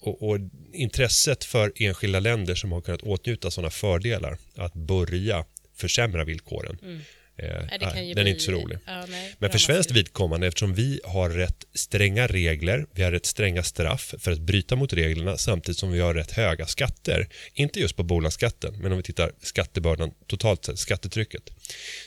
[0.00, 0.38] och, och
[0.72, 5.44] intresset för enskilda länder som har kunnat åtnjuta sådana fördelar att börja
[5.76, 6.78] försämra villkoren.
[6.82, 7.00] Mm.
[7.38, 8.78] Nej, det kan ju den är bli- inte så rolig.
[8.86, 13.26] Ja, nej, Men för svenskt vidkommande, eftersom vi har rätt stränga regler, vi har rätt
[13.26, 17.80] stränga straff för att bryta mot reglerna samtidigt som vi har rätt höga skatter, inte
[17.80, 21.42] just på bolagsskatten, men om vi tittar skattebördan totalt sett, skattetrycket,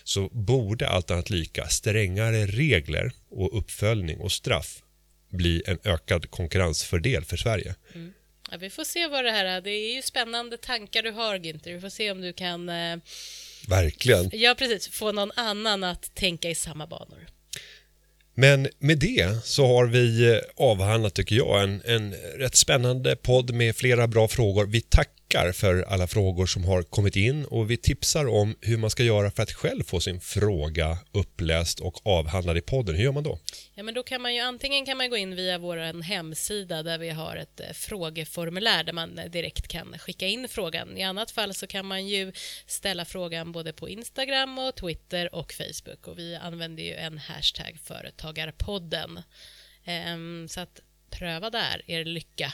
[0.03, 4.81] så borde allt annat lika strängare regler och uppföljning och straff
[5.31, 7.75] bli en ökad konkurrensfördel för Sverige.
[8.51, 9.61] Ja, vi får se vad det här är.
[9.61, 11.73] Det är ju spännande tankar du har, Günther.
[11.73, 12.97] Vi får se om du kan eh,
[13.67, 14.29] Verkligen.
[14.33, 17.27] ja, precis, få någon annan att tänka i samma banor.
[18.35, 23.53] Men med det så har vi eh, avhandlat, tycker jag, en, en rätt spännande podd
[23.53, 24.65] med flera bra frågor.
[24.65, 25.18] Vi tackar
[25.53, 29.31] för alla frågor som har kommit in och vi tipsar om hur man ska göra
[29.31, 32.95] för att själv få sin fråga uppläst och avhandlad i podden.
[32.95, 33.39] Hur gör man då?
[33.75, 36.97] Ja, men då kan man ju antingen kan man gå in via vår hemsida där
[36.97, 40.97] vi har ett eh, frågeformulär där man eh, direkt kan skicka in frågan.
[40.97, 42.33] I annat fall så kan man ju
[42.65, 47.79] ställa frågan både på Instagram och Twitter och Facebook och vi använder ju en hashtag
[47.83, 49.21] företagarpodden.
[49.85, 52.53] Ehm, så att pröva där, er lycka.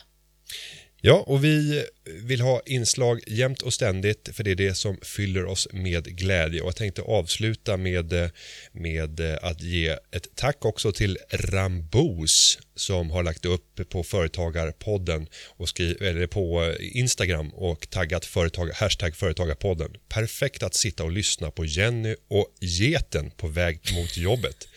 [1.07, 5.45] Ja, och vi vill ha inslag jämt och ständigt för det är det som fyller
[5.45, 6.61] oss med glädje.
[6.61, 8.31] Och jag tänkte avsluta med,
[8.71, 15.69] med att ge ett tack också till Rambos som har lagt upp på Företagarpodden och
[15.69, 19.91] skriv, eller på Instagram och taggat företag, hashtag Företagarpodden.
[20.09, 24.67] Perfekt att sitta och lyssna på Jenny och geten på väg mot jobbet.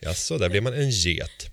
[0.00, 1.50] Jaså, där blir man en get.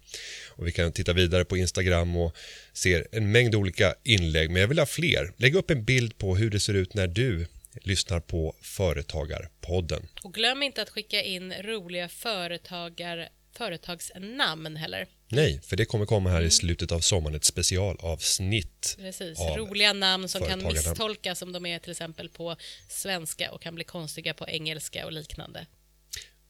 [0.62, 2.36] Och vi kan titta vidare på Instagram och
[2.74, 5.34] ser en mängd olika inlägg, men jag vill ha fler.
[5.38, 10.08] Lägg upp en bild på hur det ser ut när du lyssnar på Företagarpodden.
[10.24, 15.08] Och glöm inte att skicka in roliga företagar, företagsnamn heller.
[15.28, 18.96] Nej, för det kommer komma här i slutet av sommaren ett specialavsnitt.
[19.00, 22.56] Precis, roliga namn som kan misstolkas om de är till exempel på
[22.90, 25.66] svenska och kan bli konstiga på engelska och liknande.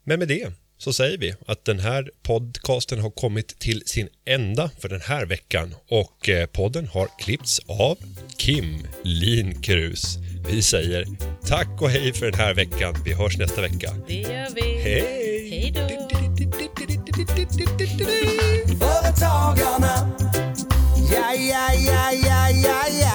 [0.04, 0.54] Men med det
[0.84, 5.26] så säger vi att den här podcasten har kommit till sin ända för den här
[5.26, 7.98] veckan och eh, podden har klippts av
[8.38, 10.18] Kim Linkrus.
[10.50, 11.06] Vi säger
[11.48, 12.96] tack och hej för den här veckan.
[13.06, 13.96] Vi hörs nästa vecka.
[14.08, 14.62] Det gör vi.
[14.62, 15.50] Hej!
[15.50, 15.82] Hej då!
[18.80, 20.12] Företagarna.
[21.12, 23.11] Ja, ja, ja,